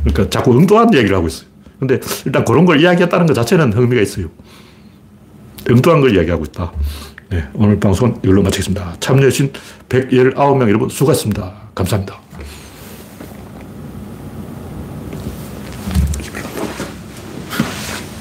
[0.04, 1.48] 그러니까 자꾸 엉뚱한 얘기를 하고 있어요.
[1.78, 4.28] 근데 일단 그런 걸 이야기했다는 것 자체는 흥미가 있어요.
[5.70, 6.72] 엉뚱한 걸 이야기하고 있다.
[7.30, 8.96] 네, 오늘 방송은 이걸로 마치겠습니다.
[9.00, 9.52] 참여해주신
[9.88, 11.52] 119명 여러분 수고하셨습니다.
[11.74, 12.27] 감사합니다.